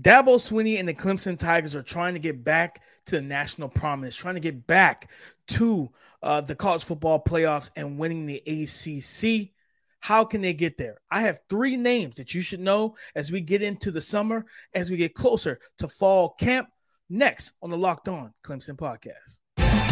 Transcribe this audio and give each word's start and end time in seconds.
Dabo 0.00 0.36
Swinney 0.36 0.78
and 0.78 0.88
the 0.88 0.94
Clemson 0.94 1.38
Tigers 1.38 1.74
are 1.74 1.82
trying 1.82 2.14
to 2.14 2.20
get 2.20 2.42
back 2.42 2.82
to 3.06 3.16
the 3.16 3.22
national 3.22 3.68
prominence, 3.68 4.16
trying 4.16 4.34
to 4.34 4.40
get 4.40 4.66
back 4.66 5.10
to 5.48 5.90
uh, 6.22 6.40
the 6.40 6.54
college 6.54 6.84
football 6.84 7.22
playoffs 7.22 7.70
and 7.76 7.98
winning 7.98 8.26
the 8.26 8.42
ACC. 8.46 9.50
How 10.00 10.24
can 10.24 10.40
they 10.42 10.52
get 10.52 10.76
there? 10.76 10.98
I 11.10 11.22
have 11.22 11.40
three 11.48 11.76
names 11.76 12.16
that 12.16 12.34
you 12.34 12.40
should 12.40 12.60
know 12.60 12.96
as 13.14 13.30
we 13.30 13.40
get 13.40 13.62
into 13.62 13.90
the 13.90 14.00
summer, 14.00 14.44
as 14.74 14.90
we 14.90 14.96
get 14.96 15.14
closer 15.14 15.60
to 15.78 15.88
fall 15.88 16.30
camp. 16.30 16.68
Next 17.08 17.52
on 17.62 17.70
the 17.70 17.78
Locked 17.78 18.08
On 18.08 18.32
Clemson 18.44 18.76
podcast. 18.76 19.38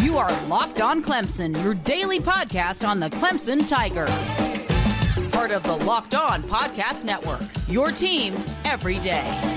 You 0.03 0.17
are 0.17 0.31
Locked 0.47 0.81
On 0.81 1.03
Clemson, 1.03 1.61
your 1.63 1.75
daily 1.75 2.19
podcast 2.19 2.87
on 2.87 2.99
the 2.99 3.09
Clemson 3.09 3.67
Tigers. 3.67 4.09
Part 5.31 5.51
of 5.51 5.63
the 5.63 5.77
Locked 5.85 6.15
On 6.15 6.43
Podcast 6.43 7.05
Network, 7.05 7.41
your 7.67 7.91
team 7.91 8.35
every 8.65 8.99
day. 8.99 9.52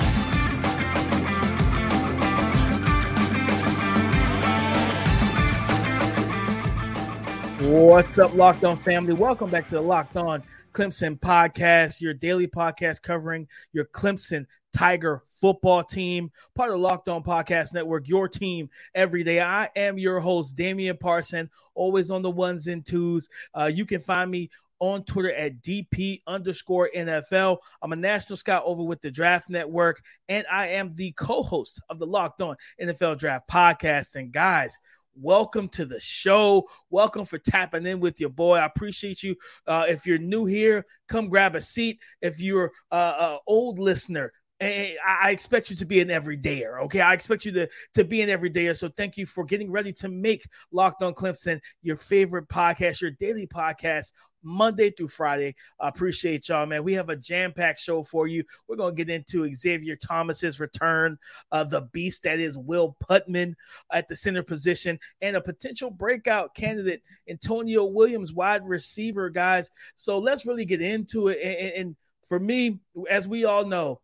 What's 7.67 8.21
up, 8.21 8.33
Locked 8.33 8.63
On 8.63 8.77
family? 8.77 9.13
Welcome 9.13 9.51
back 9.51 9.67
to 9.67 9.75
the 9.75 9.81
Locked 9.81 10.17
On 10.17 10.41
Clemson 10.73 11.19
podcast, 11.19 12.01
your 12.01 12.15
daily 12.15 12.47
podcast 12.47 13.03
covering 13.03 13.49
your 13.73 13.87
Clemson 13.87 14.47
Tiger 14.73 15.21
football 15.27 15.83
team, 15.83 16.31
part 16.55 16.69
of 16.71 16.75
the 16.75 16.79
Locked 16.79 17.09
On 17.09 17.25
Podcast 17.25 17.75
Network, 17.75 18.07
your 18.07 18.29
team 18.29 18.71
every 18.95 19.25
day. 19.25 19.41
I 19.41 19.69
am 19.75 19.99
your 19.99 20.21
host, 20.21 20.55
Damian 20.55 20.97
Parson, 20.97 21.51
always 21.75 22.09
on 22.09 22.23
the 22.23 22.31
ones 22.31 22.69
and 22.69 22.87
twos. 22.87 23.29
Uh, 23.53 23.65
you 23.65 23.85
can 23.85 24.01
find 24.01 24.31
me 24.31 24.49
on 24.79 25.03
Twitter 25.05 25.33
at 25.33 25.61
DP 25.63 26.23
underscore 26.29 26.89
NFL. 26.95 27.59
I'm 27.83 27.93
a 27.93 27.97
national 27.97 28.37
scout 28.37 28.63
over 28.65 28.85
with 28.85 29.01
the 29.01 29.11
Draft 29.11 29.51
Network, 29.51 30.03
and 30.29 30.45
I 30.51 30.69
am 30.69 30.93
the 30.93 31.13
co 31.13 31.43
host 31.43 31.81
of 31.89 31.99
the 31.99 32.07
Locked 32.07 32.43
On 32.43 32.55
NFL 32.81 33.19
Draft 33.19 33.49
podcast. 33.49 34.15
And 34.15 34.31
guys, 34.31 34.79
welcome 35.21 35.69
to 35.71 35.85
the 35.85 36.01
show. 36.01 36.69
Welcome 36.91 37.25
for 37.25 37.39
tapping 37.39 37.87
in 37.87 38.01
with 38.01 38.21
your 38.21 38.31
boy. 38.31 38.57
I 38.57 38.67
appreciate 38.67 39.23
you. 39.23 39.37
Uh, 39.67 39.85
if 39.89 40.07
you're 40.07 40.19
new 40.19 40.45
here, 40.45 40.85
come 41.09 41.29
grab 41.29 41.55
a 41.55 41.61
seat. 41.61 42.01
If 42.21 42.41
you're 42.41 42.73
uh, 42.91 43.15
an 43.19 43.39
old 43.47 43.79
listener, 43.79 44.33
I 44.61 45.31
expect 45.31 45.69
you 45.71 45.77
to 45.77 45.85
be 45.85 46.01
an 46.01 46.09
everydayer. 46.09 46.83
Okay. 46.85 47.01
I 47.01 47.13
expect 47.13 47.45
you 47.45 47.53
to, 47.53 47.69
to 47.95 48.05
be 48.05 48.23
an 48.23 48.31
everydayer. 48.31 48.77
So 48.77 48.89
thank 48.89 49.17
you 49.17 49.27
for 49.27 49.45
getting 49.45 49.71
ready 49.71 49.93
to 49.95 50.09
make 50.09 50.47
Locked 50.73 51.03
on 51.03 51.15
Clemson 51.15 51.61
your 51.83 51.97
favorite 51.97 52.49
podcast, 52.49 53.03
your 53.03 53.11
daily 53.13 53.47
podcast 53.47 54.13
Monday 54.43 54.91
through 54.91 55.09
Friday. 55.09 55.55
I 55.81 55.89
appreciate 55.89 56.49
y'all, 56.49 56.65
man. 56.65 56.85
We 56.85 56.95
have 56.95 57.09
a 57.11 57.17
jam 57.17 57.53
packed 57.53 57.81
show 57.81 58.03
for 58.03 58.29
you. 58.29 58.45
We're 58.67 58.77
going 58.77 58.97
to 58.97 59.05
get 59.05 59.15
into 59.15 59.53
Xavier 59.53 59.97
Thomas's 59.97 60.61
return, 60.61 61.19
uh, 61.53 61.65
the 61.65 61.83
beast 61.93 62.23
that 62.23 62.39
is 62.39 62.57
Will 62.57 62.97
Putnam 63.01 63.57
at 63.93 64.09
the 64.09 64.17
center 64.17 64.43
position, 64.43 64.99
and 65.21 65.37
a 65.37 65.41
potential 65.41 65.91
breakout 65.91 66.55
candidate, 66.55 67.03
Antonio 67.29 67.85
Williams, 67.85 68.33
wide 68.33 68.67
receiver, 68.67 69.29
guys. 69.29 69.71
So 69.97 70.19
let's 70.19 70.47
really 70.47 70.65
get 70.65 70.81
into 70.81 71.29
it. 71.29 71.41
and, 71.43 71.73
and 71.73 71.97
for 72.27 72.41
me, 72.41 72.81
as 73.09 73.29
we 73.29 73.45
all 73.45 73.65
know, 73.65 74.01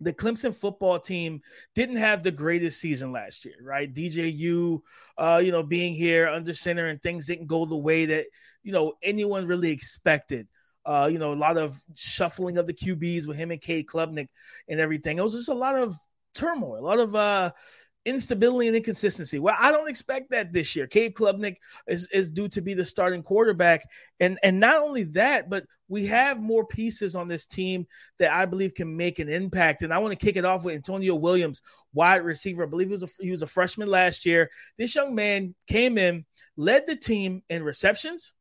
the 0.00 0.12
Clemson 0.12 0.54
football 0.54 0.98
team 0.98 1.40
didn't 1.74 1.96
have 1.96 2.22
the 2.22 2.30
greatest 2.30 2.80
season 2.80 3.12
last 3.12 3.44
year, 3.44 3.56
right? 3.62 3.92
DJU, 3.92 4.80
uh, 5.16 5.40
you 5.42 5.52
know, 5.52 5.62
being 5.62 5.94
here 5.94 6.28
under 6.28 6.52
center 6.52 6.86
and 6.86 7.02
things 7.02 7.26
didn't 7.26 7.46
go 7.46 7.64
the 7.64 7.76
way 7.76 8.04
that, 8.06 8.26
you 8.62 8.72
know, 8.72 8.94
anyone 9.02 9.46
really 9.46 9.70
expected. 9.70 10.48
Uh, 10.84 11.08
you 11.10 11.18
know, 11.18 11.32
a 11.32 11.34
lot 11.34 11.56
of 11.56 11.82
shuffling 11.94 12.58
of 12.58 12.66
the 12.66 12.74
QBs 12.74 13.26
with 13.26 13.36
him 13.36 13.50
and 13.50 13.60
Cade 13.60 13.86
Klubnik 13.86 14.28
and 14.68 14.78
everything. 14.78 15.18
It 15.18 15.22
was 15.22 15.34
just 15.34 15.48
a 15.48 15.54
lot 15.54 15.74
of 15.74 15.96
turmoil, 16.34 16.78
a 16.78 16.86
lot 16.86 17.00
of 17.00 17.14
uh, 17.14 17.50
instability 18.06 18.68
and 18.68 18.76
inconsistency. 18.76 19.38
Well, 19.38 19.56
I 19.58 19.72
don't 19.72 19.90
expect 19.90 20.30
that 20.30 20.52
this 20.52 20.76
year. 20.76 20.86
Cade 20.86 21.14
Klubnik 21.14 21.56
is, 21.86 22.08
is 22.12 22.30
due 22.30 22.48
to 22.48 22.62
be 22.62 22.72
the 22.72 22.84
starting 22.84 23.22
quarterback. 23.22 23.86
And 24.20 24.38
and 24.42 24.60
not 24.60 24.80
only 24.80 25.04
that, 25.04 25.50
but 25.50 25.66
we 25.88 26.06
have 26.06 26.40
more 26.40 26.64
pieces 26.64 27.14
on 27.14 27.28
this 27.28 27.46
team 27.46 27.86
that 28.18 28.32
I 28.32 28.46
believe 28.46 28.74
can 28.74 28.96
make 28.96 29.18
an 29.18 29.28
impact. 29.28 29.82
And 29.82 29.92
I 29.92 29.98
want 29.98 30.18
to 30.18 30.24
kick 30.24 30.36
it 30.36 30.44
off 30.44 30.64
with 30.64 30.74
Antonio 30.74 31.14
Williams, 31.16 31.60
wide 31.92 32.24
receiver. 32.24 32.62
I 32.62 32.66
believe 32.66 32.88
he 32.88 32.92
was 32.92 33.02
a, 33.02 33.08
he 33.20 33.30
was 33.30 33.42
a 33.42 33.46
freshman 33.46 33.88
last 33.88 34.24
year. 34.24 34.50
This 34.78 34.94
young 34.94 35.14
man 35.14 35.54
came 35.68 35.98
in, 35.98 36.24
led 36.56 36.86
the 36.86 36.96
team 36.96 37.42
in 37.50 37.62
receptions, 37.62 38.34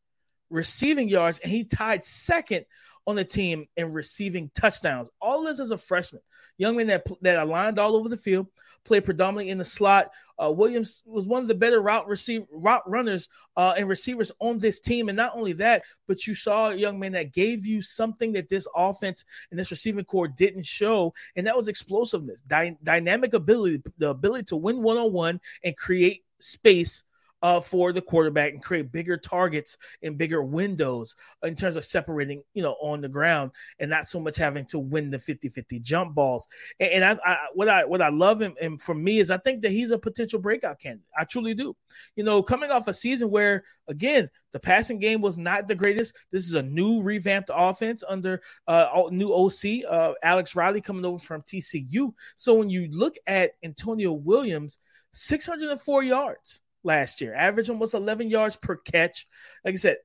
receiving 0.50 1.09
yards, 1.09 1.39
and 1.39 1.51
he 1.51 1.66
tied 1.66 2.06
second 2.06 2.66
on 3.07 3.16
the 3.16 3.23
team 3.23 3.67
in 3.77 3.93
receiving 3.93 4.49
touchdowns. 4.55 5.09
All 5.21 5.43
this 5.43 5.59
as 5.59 5.71
a 5.71 5.77
freshman. 5.77 6.21
Young 6.57 6.77
man 6.77 6.88
that, 6.88 7.05
that 7.21 7.38
aligned 7.39 7.79
all 7.79 7.95
over 7.95 8.09
the 8.09 8.17
field, 8.17 8.47
played 8.85 9.03
predominantly 9.03 9.49
in 9.49 9.57
the 9.57 9.66
slot. 9.66 10.11
Uh, 10.41 10.51
Williams 10.51 11.03
was 11.05 11.25
one 11.25 11.41
of 11.41 11.47
the 11.47 11.55
better 11.55 11.81
route 11.81 12.07
receive 12.07 12.45
route 12.51 12.89
runners 12.89 13.29
uh, 13.57 13.73
and 13.77 13.89
receivers 13.89 14.31
on 14.39 14.59
this 14.59 14.79
team. 14.79 15.09
And 15.09 15.15
not 15.15 15.35
only 15.35 15.53
that, 15.53 15.83
but 16.07 16.25
you 16.25 16.33
saw 16.33 16.69
a 16.69 16.75
young 16.75 16.99
man 16.99 17.11
that 17.13 17.33
gave 17.33 17.65
you 17.65 17.81
something 17.81 18.31
that 18.33 18.49
this 18.49 18.67
offense 18.75 19.25
and 19.51 19.59
this 19.59 19.71
receiving 19.71 20.05
corps 20.05 20.27
didn't 20.27 20.65
show, 20.65 21.13
and 21.35 21.45
that 21.45 21.55
was 21.55 21.67
explosiveness, 21.67 22.41
dy- 22.47 22.77
dynamic 22.83 23.33
ability, 23.33 23.81
the 23.97 24.09
ability 24.09 24.45
to 24.45 24.55
win 24.55 24.81
one 24.81 24.97
on 24.97 25.11
one 25.11 25.41
and 25.63 25.75
create 25.75 26.23
space 26.39 27.03
uh, 27.41 27.59
for 27.59 27.94
the 27.94 28.01
quarterback 28.01 28.53
and 28.53 28.63
create 28.63 28.91
bigger 28.91 29.18
targets 29.18 29.78
and 30.01 30.18
bigger 30.18 30.44
windows 30.44 31.16
in 31.44 31.56
terms 31.56 31.75
of 31.75 31.85
separating, 31.85 32.41
you 32.53 32.63
know, 32.63 32.75
on 32.81 33.01
the 33.01 33.09
ground 33.09 33.51
and 33.79 33.90
not 33.90 34.07
so 34.07 34.19
much 34.19 34.35
having 34.35 34.66
to 34.66 34.79
win 34.79 35.12
the 35.12 35.18
50-50 35.18 35.81
jump 35.81 36.16
balls. 36.16 36.47
And, 36.79 36.91
and 36.91 37.06
I, 37.06 37.18
I, 37.25 37.38
what 37.53 37.69
I 37.69 37.85
what 37.85 38.01
I 38.01 38.09
love 38.09 38.41
him 38.41 38.56
and 38.62 38.81
for 38.81 38.95
me 38.95 39.19
is 39.19 39.29
I 39.29 39.38
think 39.38 39.62
that 39.62 39.72
he's 39.72 39.91
a 39.91 39.97
potential 39.97 40.40
breakout 40.40 40.79
candidate. 40.79 41.06
I 41.18 41.25
truly 41.25 41.53
do. 41.53 41.75
You 42.16 42.24
know, 42.24 42.41
coming 42.41 42.72
off 42.72 42.88
a 42.88 42.94
season 42.94 43.29
where 43.29 43.63
again 43.88 44.29
the 44.51 44.59
passing 44.59 45.00
game 45.00 45.22
was 45.22 45.38
not 45.38 45.68
the 45.68 45.75
greatest. 45.75 46.16
This 46.31 46.47
is 46.47 46.53
a 46.53 46.63
new 46.63 47.01
revamped 47.01 47.51
offense 47.53 48.03
under 48.07 48.41
uh, 48.68 49.03
new 49.12 49.34
OC 49.34 49.84
uh, 49.90 50.13
Alex 50.24 50.56
Riley 50.56 50.81
coming 50.81 51.03
over 51.06 51.19
from 51.19 51.41
TCU. 51.41 52.13
So 52.38 52.53
when 52.53 52.69
you 52.69 52.88
look 52.90 53.16
at 53.28 53.51
Antonio 53.63 54.13
Williams, 54.13 54.79
604 55.12 56.03
yards 56.03 56.62
last 56.85 57.19
year, 57.19 57.34
average 57.34 57.69
almost 57.69 57.94
11 57.94 58.29
yards 58.29 58.56
per 58.56 58.78
catch. 58.78 59.28
Like 59.63 59.73
I 59.73 59.78
said, 59.78 59.97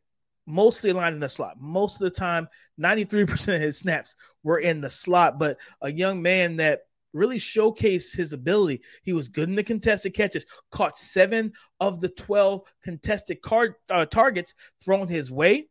mostly 0.47 0.91
aligned 0.91 1.15
in 1.15 1.21
the 1.21 1.29
slot. 1.29 1.61
Most 1.61 1.95
of 1.95 2.01
the 2.01 2.11
time, 2.11 2.49
93% 2.81 3.55
of 3.55 3.61
his 3.61 3.79
snaps 3.79 4.17
were 4.43 4.59
in 4.59 4.81
the 4.81 4.91
slot, 4.91 5.39
but 5.39 5.59
a 5.81 5.93
young 5.93 6.23
man 6.23 6.57
that 6.57 6.81
really 7.13 7.39
showcased 7.39 8.17
his 8.17 8.33
ability. 8.33 8.83
He 9.03 9.13
was 9.13 9.29
good 9.29 9.49
in 9.49 9.55
the 9.55 9.63
contested 9.63 10.15
catches, 10.15 10.47
caught 10.71 10.97
seven 10.97 11.53
of 11.79 12.01
the 12.01 12.09
12 12.09 12.63
contested 12.83 13.43
card, 13.43 13.75
uh, 13.91 14.07
targets 14.07 14.55
thrown 14.85 15.09
his 15.09 15.31
way, 15.31 15.69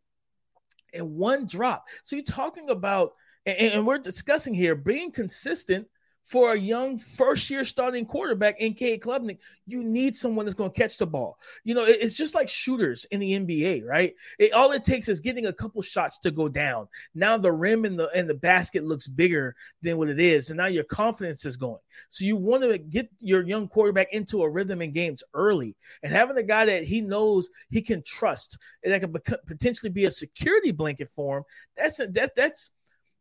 and 0.94 1.16
one 1.16 1.46
drop. 1.46 1.86
So 2.04 2.16
you're 2.16 2.26
talking 2.26 2.70
about, 2.70 3.14
and, 3.46 3.58
and 3.58 3.88
we're 3.88 4.00
discussing 4.00 4.54
here 4.54 4.76
being 4.76 5.12
consistent 5.12 5.88
for 6.24 6.54
a 6.54 6.60
young 6.60 6.98
first 6.98 7.50
year 7.50 7.66
starting 7.66 8.06
quarterback 8.06 8.60
in 8.60 8.74
Cade 8.74 9.02
Klubnik, 9.02 9.40
you 9.66 9.84
need 9.84 10.16
someone 10.16 10.46
that's 10.46 10.56
going 10.56 10.72
to 10.72 10.80
catch 10.80 10.98
the 10.98 11.08
ball. 11.08 11.40
You 11.64 11.74
know, 11.74 11.86
it's 11.86 12.16
just 12.16 12.36
like 12.36 12.48
shooters 12.48 13.06
in 13.06 13.20
the 13.20 13.34
NBA, 13.34 13.86
right? 13.86 14.14
It, 14.38 14.54
all 14.54 14.72
it 14.72 14.84
takes 14.84 15.10
is 15.10 15.20
getting 15.22 15.48
a 15.48 15.54
couple 15.54 15.82
shots 15.82 16.20
to 16.20 16.32
go 16.32 16.48
down. 16.48 16.88
Now 17.16 17.38
the 17.38 17.52
rim 17.52 17.86
and 17.86 17.98
the 17.98 18.10
and 18.16 18.30
the 18.30 18.36
basket 18.36 18.86
looks 18.86 19.08
bigger 19.08 19.56
than 19.82 19.98
what 19.98 20.10
it 20.10 20.20
is, 20.20 20.50
and 20.50 20.58
now 20.58 20.68
your 20.68 20.84
confidence 20.84 21.46
is 21.46 21.58
going. 21.58 21.80
So 22.10 22.26
you 22.26 22.36
want 22.36 22.64
to 22.64 22.78
get 22.78 23.10
your 23.20 23.44
young 23.44 23.68
quarterback 23.68 24.14
into 24.14 24.44
a 24.44 24.50
rhythm 24.50 24.82
in 24.82 24.92
games 24.92 25.24
early, 25.34 25.76
and 26.04 26.12
having 26.12 26.38
a 26.38 26.44
guy 26.44 26.66
that 26.66 26.84
he 26.84 27.02
knows 27.02 27.50
he 27.70 27.82
can 27.82 28.04
trust 28.04 28.58
and 28.84 28.94
that 28.94 29.02
can 29.02 29.38
potentially 29.48 29.90
be 29.90 30.06
a 30.06 30.12
security 30.12 30.72
blanket 30.72 31.10
for 31.10 31.40
him. 31.40 31.44
That's 31.76 32.00
a, 32.00 32.08
that 32.08 32.36
that's 32.36 32.72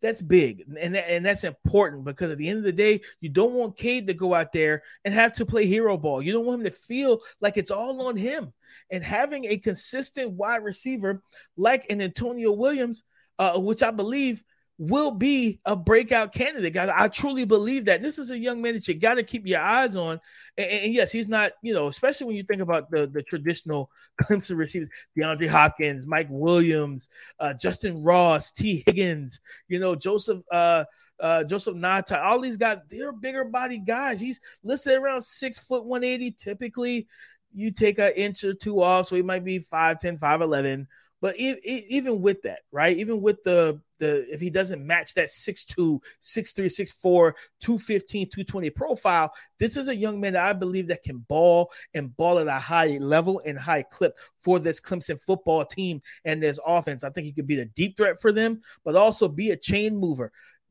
that's 0.01 0.23
big 0.23 0.65
and, 0.81 0.97
and 0.97 1.25
that's 1.25 1.45
important 1.45 2.05
because 2.05 2.31
at 2.31 2.39
the 2.39 2.49
end 2.49 2.59
of 2.59 2.65
the 2.65 2.73
day, 2.73 3.01
you 3.21 3.29
don't 3.29 3.55
want 3.55 3.77
Cade 3.77 4.07
to 4.07 4.15
go 4.15 4.35
out 4.35 4.53
there 4.53 4.83
and 5.05 5.13
have 5.13 5.33
to 5.35 5.47
play 5.47 5.67
hero 5.67 5.97
ball. 5.97 6.23
You 6.23 6.33
don't 6.33 6.47
want 6.47 6.61
him 6.61 6.71
to 6.71 6.77
feel 6.77 7.21
like 7.41 7.57
it's 7.57 7.71
all 7.71 8.07
on 8.07 8.17
him. 8.17 8.53
And 8.91 9.03
having 9.03 9.45
a 9.47 9.57
consistent 9.59 10.33
wide 10.33 10.63
receiver 10.63 11.23
like 11.57 11.87
an 11.91 12.01
Antonio 12.01 12.53
Williams, 12.53 13.03
uh, 13.39 13.59
which 13.59 13.83
I 13.83 13.91
believe 13.91 14.43
will 14.79 15.11
be 15.11 15.61
a 15.65 15.75
breakout 15.75 16.33
candidate, 16.33 16.73
guys. 16.73 16.91
I 16.95 17.09
truly 17.09 17.45
believe 17.45 17.87
that. 17.87 18.01
This 18.01 18.19
is 18.19 18.31
a 18.31 18.39
young 18.39 18.63
man 18.63 18.75
that 18.75 18.87
you 18.87 18.95
got 18.95 19.15
to 19.15 19.25
keep 19.25 19.45
your 19.45 19.61
eyes 19.61 19.97
on. 19.97 20.21
And, 20.57 20.71
and, 20.71 20.95
yes, 20.95 21.11
he's 21.11 21.29
not, 21.29 21.53
you 21.63 21.75
know, 21.75 21.89
especially 21.89 22.29
when 22.29 22.37
you 22.37 22.45
think 22.45 22.63
about 22.63 22.89
the, 22.91 23.09
the 23.09 23.23
traditional 23.23 23.91
Clemson 24.23 24.57
receivers, 24.57 24.89
DeAndre 25.17 25.49
Hopkins, 25.49 26.07
Mike 26.07 26.29
Williams, 26.31 27.09
uh, 27.41 27.55
Justyn 27.61 28.05
Ross, 28.05 28.53
Tee 28.53 28.85
Higgins, 28.87 29.41
you 29.67 29.81
know, 29.81 29.97
Joseph 29.97 30.43
uh, 30.53 30.85
uh, 31.21 31.43
Joseph 31.43 31.75
Ngata, 31.75 32.23
all 32.23 32.41
these 32.41 32.57
guys, 32.57 32.79
they're 32.89 33.11
bigger 33.11 33.45
body 33.45 33.79
guys. 33.79 34.21
He's 34.21 34.41
listed 34.63 34.95
around 34.95 35.23
six 35.23 35.59
foot 35.59 35.85
180. 35.85 36.31
Typically, 36.33 37.09
you 37.53 37.73
take 37.73 37.99
an 37.99 38.13
inch 38.13 38.45
or 38.45 38.55
two 38.55 38.81
off, 38.83 39.07
so 39.07 39.17
he 39.17 39.23
might 39.23 39.45
be 39.45 39.59
5'10, 39.59 40.21
5'11 40.21 40.87
But 41.21 41.37
even 41.37 42.21
with 42.23 42.43
that, 42.43 42.61
right? 42.71 42.97
Even 42.97 43.21
with 43.21 43.43
the 43.43 43.81
the 43.99 44.33
if 44.33 44.41
he 44.41 44.51
doesn't 44.51 44.87
match 44.87 45.15
that 45.15 45.27
6'2, 45.27 45.77
6'3, 45.77 46.01
6'4, 46.23 47.33
215, 47.61 48.27
220 48.27 48.71
profile, 48.71 49.33
this 49.59 49.77
is 49.77 49.89
a 49.89 49.97
young 49.97 50.21
man 50.21 50.35
that 50.35 50.45
I 50.45 50.53
believe 50.53 50.87
that 50.89 51.03
can 51.03 51.19
ball 51.29 51.73
and 51.95 52.17
ball 52.17 52.39
at 52.39 52.47
a 52.47 52.53
high 52.53 52.99
level 52.99 53.43
and 53.45 53.59
high 53.59 53.83
clip 53.83 54.17
for 54.41 54.61
this 54.61 54.81
Clemson 54.81 55.21
football 55.21 55.65
team 55.65 56.01
and 56.25 56.41
this 56.41 56.61
offense. 56.65 57.03
I 57.03 57.11
think 57.11 57.25
he 57.25 57.33
could 57.33 57.49
be 57.49 57.57
the 57.57 57.65
deep 57.65 57.97
threat 57.97 58.21
for 58.21 58.31
them, 58.31 58.61
but 58.85 58.95
also 58.95 59.27
be 59.27 59.51
a 59.51 59.57
chain 59.57 59.97
mover 59.97 60.31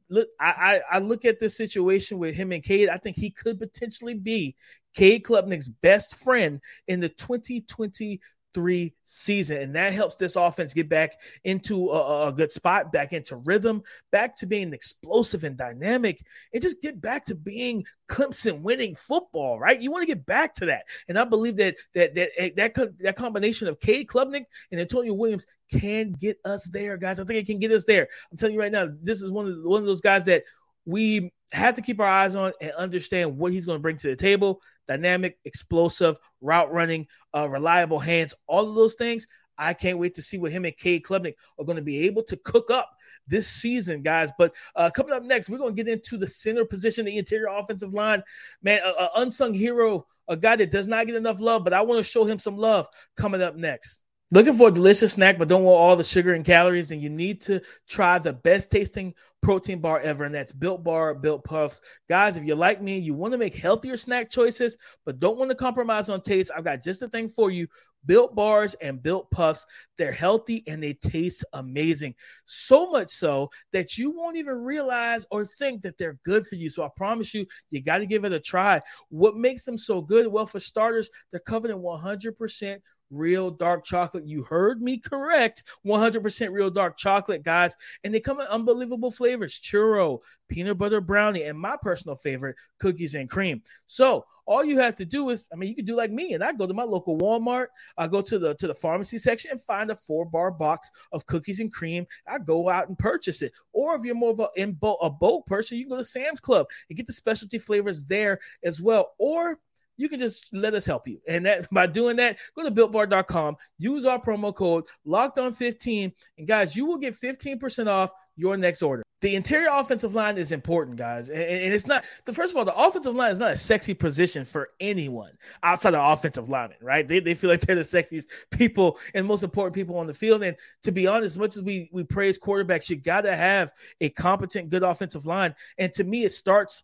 look, 0.10 0.30
I, 0.40 0.82
I, 0.90 1.00
look 1.00 1.26
at 1.26 1.40
this 1.40 1.58
situation 1.58 2.18
with 2.18 2.36
him 2.36 2.52
and 2.52 2.64
Cade. 2.64 2.90
I 2.90 2.98
think 2.98 3.18
he 3.18 3.30
could 3.30 3.60
potentially 3.60 4.14
be 4.14 4.56
Cade 4.96 5.24
Klubnik's 5.24 5.68
best 5.68 6.16
friend 6.24 6.62
in 6.88 7.00
the 7.00 7.10
2020 7.10 8.20
three 8.58 8.92
season. 9.04 9.58
And 9.58 9.76
that 9.76 9.94
helps 9.94 10.16
this 10.16 10.36
offense 10.36 10.74
get 10.74 10.90
back 10.90 11.22
into 11.44 11.92
a, 11.92 12.30
a, 12.30 12.34
good 12.34 12.52
spot, 12.52 12.92
back 12.92 13.14
into 13.14 13.36
rhythm, 13.36 13.84
back 14.12 14.36
to 14.38 14.48
being 14.48 14.74
explosive 14.74 15.44
and 15.44 15.56
dynamic, 15.56 16.26
and 16.52 16.60
just 16.60 16.82
get 16.82 17.00
back 17.00 17.24
to 17.26 17.36
being 17.36 17.86
Clemson 18.10 18.62
winning 18.62 18.96
football, 18.96 19.60
right? 19.60 19.80
You 19.80 19.92
want 19.92 20.02
to 20.02 20.08
get 20.08 20.26
back 20.26 20.56
to 20.56 20.66
that. 20.66 20.86
And 21.08 21.20
I 21.20 21.24
believe 21.24 21.56
that 21.58 21.76
that 21.94 22.16
that 22.16 22.30
eh, 22.36 22.50
that, 22.56 22.74
that 23.02 23.16
combination 23.16 23.68
of 23.68 23.80
Cade 23.80 24.08
Klubnik 24.08 24.46
and 24.72 24.82
Antonio 24.82 25.14
Williams 25.14 25.46
can 25.72 26.14
get 26.14 26.40
us 26.44 26.68
there, 26.72 26.98
guys. 26.98 27.20
I 27.20 27.26
think 27.26 27.38
it 27.38 27.46
can 27.46 27.60
get 27.60 27.72
us 27.72 27.86
there. 27.86 28.08
I'm 28.32 28.38
telling 28.40 28.56
you 28.56 28.60
right 28.60 28.72
now, 28.72 28.90
this 29.04 29.22
is 29.22 29.32
one 29.32 29.48
of 29.48 29.58
one 29.62 29.82
of 29.82 29.86
those 29.86 30.02
guys 30.02 30.26
that 30.26 30.46
we 30.88 31.34
have 31.52 31.76
to 31.76 31.82
keep 31.82 32.00
our 32.00 32.08
eyes 32.08 32.36
on 32.36 32.54
and 32.62 32.72
understand 32.72 33.38
what 33.38 33.52
he's 33.52 33.66
going 33.66 33.78
to 33.78 33.82
bring 33.82 33.98
to 33.98 34.08
the 34.08 34.16
table 34.16 34.62
dynamic, 34.88 35.38
explosive, 35.44 36.18
route 36.40 36.72
running, 36.72 37.06
uh, 37.36 37.48
reliable 37.50 38.00
hands, 38.00 38.34
all 38.48 38.70
of 38.70 38.76
those 38.76 38.96
things. 38.96 39.28
I 39.58 39.74
can't 39.74 39.98
wait 39.98 40.16
to 40.16 40.22
see 40.22 40.38
what 40.38 40.54
him 40.54 40.64
and 40.64 40.78
Cade 40.78 41.04
Klubnik 41.04 41.34
are 41.60 41.66
going 41.66 41.76
to 41.76 41.82
be 41.82 42.06
able 42.06 42.24
to 42.24 42.38
cook 42.38 42.72
up 42.72 42.90
this 43.28 43.50
season, 43.50 44.02
guys. 44.02 44.32
But 44.38 44.56
uh, 44.78 44.90
coming 44.90 45.12
up 45.12 45.24
next, 45.24 45.50
we're 45.50 45.58
going 45.58 45.76
to 45.76 45.84
get 45.84 45.92
into 45.92 46.18
the 46.18 46.26
center 46.26 46.64
position, 46.64 47.06
the 47.06 47.18
interior 47.18 47.48
offensive 47.48 47.94
line. 47.94 48.24
Man, 48.62 48.80
an 48.86 49.10
unsung 49.18 49.54
hero, 49.54 50.08
a 50.30 50.38
guy 50.38 50.56
that 50.56 50.72
does 50.72 50.88
not 50.88 51.06
get 51.06 51.18
enough 51.18 51.42
love, 51.42 51.66
but 51.66 51.74
I 51.74 51.82
want 51.82 52.00
to 52.00 52.04
show 52.10 52.24
him 52.24 52.40
some 52.40 52.56
love 52.56 52.88
coming 53.18 53.42
up 53.42 53.58
next. 53.58 54.00
Looking 54.30 54.56
for 54.56 54.68
a 54.68 54.72
delicious 54.72 55.14
snack, 55.14 55.38
but 55.38 55.48
don't 55.48 55.64
want 55.64 55.80
all 55.80 55.96
the 55.96 56.04
sugar 56.04 56.34
and 56.34 56.44
calories, 56.44 56.90
then 56.90 57.00
you 57.00 57.10
need 57.10 57.40
to 57.44 57.62
try 57.88 58.20
the 58.20 58.34
best 58.34 58.70
tasting 58.70 59.14
protein 59.42 59.80
bar 59.80 60.02
ever, 60.02 60.26
and 60.26 60.36
that's 60.36 60.52
Built 60.52 60.84
Bar, 60.84 61.14
Built 61.14 61.46
Puffs. 61.46 61.80
Guys, 62.10 62.36
if 62.36 62.44
you're 62.44 62.58
like 62.58 62.82
me, 62.82 63.00
you 63.00 63.14
want 63.14 63.32
to 63.32 63.38
make 63.38 63.56
healthier 63.56 63.96
snack 63.96 64.30
choices, 64.30 64.76
but 65.06 65.22
don't 65.22 65.38
want 65.38 65.50
to 65.52 65.56
compromise 65.56 66.10
on 66.10 66.22
taste, 66.22 66.52
I've 66.54 66.66
got 66.66 66.84
just 66.84 67.00
the 67.00 67.08
thing 67.08 67.30
for 67.30 67.52
you. 67.52 67.68
Built 68.06 68.36
Bars 68.36 68.74
and 68.76 69.02
Built 69.02 69.32
Puffs, 69.32 69.66
they're 69.98 70.12
healthy 70.12 70.64
and 70.68 70.84
they 70.84 70.94
taste 70.94 71.46
amazing. 71.54 72.16
So 72.44 72.92
much 72.92 73.10
so 73.12 73.50
that 73.72 73.98
you 73.98 74.12
won't 74.12 74.38
even 74.38 74.56
realize 74.56 75.26
or 75.32 75.46
think 75.46 75.82
that 75.84 75.98
they're 75.98 76.20
good 76.24 76.46
for 76.48 76.56
you. 76.56 76.70
So 76.70 76.84
I 76.84 76.90
promise 76.96 77.34
you, 77.34 77.46
you 77.70 77.82
got 77.82 78.00
to 78.00 78.06
give 78.06 78.26
it 78.26 78.34
a 78.34 78.40
try. 78.40 78.82
What 79.10 79.36
makes 79.36 79.64
them 79.64 79.78
so 79.78 80.02
good? 80.02 80.28
Well, 80.28 80.46
for 80.46 80.60
starters, 80.60 81.10
they're 81.32 81.40
covered 81.40 81.72
in 81.72 81.78
100% 81.78 82.80
real 83.10 83.52
dark 83.52 83.86
chocolate. 83.86 84.26
You 84.26 84.44
heard 84.44 84.82
me 84.82 84.98
correct. 84.98 85.64
100% 85.86 86.52
real 86.52 86.70
dark 86.70 86.98
chocolate, 86.98 87.44
guys. 87.44 87.76
And 88.04 88.14
they 88.14 88.20
come 88.20 88.40
in 88.40 88.48
unbelievable 88.48 89.12
flavors 89.12 89.60
churro, 89.60 90.20
peanut 90.48 90.78
butter 90.78 91.02
brownie, 91.02 91.44
and 91.44 91.60
my 91.60 91.78
personal 91.82 92.16
favorite, 92.16 92.56
cookies 92.80 93.16
and 93.16 93.30
cream. 93.30 93.62
So, 93.86 94.26
all 94.48 94.64
you 94.64 94.80
have 94.80 94.96
to 94.96 95.06
do 95.06 95.30
is, 95.30 95.44
I 95.52 95.58
mean, 95.58 95.68
you 95.70 95.76
can 95.76 95.84
do 95.84 95.96
like 95.96 96.10
me, 96.10 96.34
and 96.34 96.42
I 96.42 96.54
go 96.54 96.66
to 96.66 96.74
my 96.74 96.84
local 96.84 97.18
Walmart. 97.18 97.68
I 97.98 98.08
go 98.08 98.22
to 98.22 98.40
the 98.40 98.56
to 98.56 98.68
the 98.68 98.74
pharmacy 98.74 99.18
section 99.18 99.52
and 99.52 99.62
find 99.62 99.92
a 99.92 99.96
four 99.96 100.26
bar 100.26 100.52
box 100.52 100.90
of 101.12 101.26
cookies 101.26 101.60
and 101.60 101.72
cream. 101.72 102.08
I 102.28 102.40
go 102.40 102.70
out 102.70 102.88
and 102.88 102.98
purchase 102.98 103.42
it. 103.42 103.52
Or 103.74 103.96
if 103.96 104.04
you're 104.04 104.16
more 104.16 104.32
of 104.32 104.40
a 104.40 104.48
in 104.56 104.72
bulk, 104.74 105.00
a 105.02 105.10
bulk 105.10 105.46
person, 105.48 105.78
you 105.78 105.84
can 105.84 105.90
go 105.90 105.98
to 105.98 106.04
Sam's 106.04 106.40
Club 106.40 106.68
and 106.90 106.96
get 106.96 107.08
the 107.08 107.14
specialty 107.14 107.60
flavors 107.60 108.06
there 108.06 108.40
as 108.64 108.82
well. 108.82 109.12
Or 109.20 109.60
you 109.98 110.10
can 110.10 110.20
just 110.20 110.46
let 110.54 110.74
us 110.74 110.86
help 110.86 111.08
you. 111.08 111.20
And 111.28 111.46
that 111.46 111.70
by 111.74 111.88
doing 111.88 112.16
that, 112.18 112.38
go 112.56 112.64
to 112.64 112.72
builtbar.com, 112.72 113.58
use 113.78 114.06
our 114.06 114.22
promo 114.22 114.56
code 114.56 114.86
locked 115.06 115.38
on 115.40 115.54
15, 115.54 116.12
and 116.38 116.48
guys, 116.48 116.76
you 116.76 116.86
will 116.86 116.98
get 116.98 117.20
15% 117.20 117.88
off 117.88 118.12
your 118.38 118.56
next 118.56 118.82
order. 118.82 119.04
The 119.20 119.36
interior 119.36 119.70
offensive 119.72 120.14
line 120.14 120.38
is 120.38 120.52
important, 120.52 120.96
guys. 120.96 121.30
And, 121.30 121.42
and, 121.42 121.74
it's 121.74 121.88
not 121.88 122.06
the 122.26 122.34
first 122.34 122.54
of 122.54 122.58
all, 122.58 122.66
the 122.66 122.76
offensive 122.76 123.16
line 123.16 123.32
is 123.32 123.40
not 123.40 123.50
a 123.50 123.58
sexy 123.58 123.96
position 123.96 124.46
for 124.46 124.70
anyone 124.80 125.32
outside 125.64 125.92
the 125.92 126.04
offensive 126.04 126.50
lineman, 126.50 126.78
right? 126.82 127.08
They, 127.08 127.20
they 127.20 127.34
feel 127.34 127.50
like 127.50 127.62
they're 127.62 127.76
the 127.76 127.82
sexiest 127.82 128.26
people 128.52 129.00
and 129.16 129.26
most 129.26 129.42
important 129.42 129.74
people 129.74 129.98
on 129.98 130.06
the 130.06 130.14
field. 130.14 130.44
And 130.44 130.56
to 130.84 130.92
be 130.92 131.08
honest, 131.08 131.36
as 131.36 131.40
much 131.40 131.58
as 131.58 131.64
we 131.64 131.90
we 131.92 132.04
praise 132.04 132.38
quarterbacks, 132.38 132.92
you 132.92 132.96
gotta 132.96 133.36
have 133.36 133.72
a 134.02 134.10
competent, 134.10 134.70
good 134.70 134.84
offensive 134.84 135.26
line. 135.26 135.56
And 135.80 135.92
to 135.94 136.04
me, 136.04 136.24
it 136.24 136.32
starts 136.32 136.84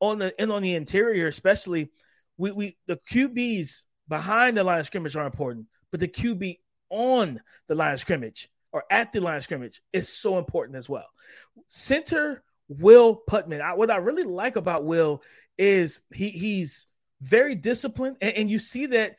on 0.00 0.18
the 0.18 0.38
and 0.38 0.52
on 0.52 0.60
the 0.60 0.74
interior, 0.74 1.28
especially 1.28 1.88
we, 2.40 2.50
we 2.52 2.76
the 2.86 2.98
QBs 3.10 3.84
behind 4.08 4.56
the 4.56 4.64
line 4.64 4.80
of 4.80 4.86
scrimmage 4.86 5.14
are 5.14 5.26
important, 5.26 5.66
but 5.90 6.00
the 6.00 6.08
QB 6.08 6.58
on 6.88 7.40
the 7.68 7.74
line 7.74 7.92
of 7.92 8.00
scrimmage 8.00 8.48
or 8.72 8.84
at 8.90 9.12
the 9.12 9.20
line 9.20 9.36
of 9.36 9.42
scrimmage 9.42 9.82
is 9.92 10.08
so 10.08 10.38
important 10.38 10.76
as 10.76 10.88
well. 10.88 11.06
Center 11.68 12.42
Will 12.68 13.14
Putnam. 13.14 13.60
I, 13.60 13.74
what 13.74 13.90
I 13.90 13.96
really 13.96 14.22
like 14.22 14.56
about 14.56 14.84
Will 14.84 15.22
is 15.58 16.00
he 16.12 16.30
he's 16.30 16.86
very 17.20 17.54
disciplined, 17.54 18.16
and, 18.20 18.34
and 18.34 18.50
you 18.50 18.58
see 18.58 18.86
that. 18.86 19.16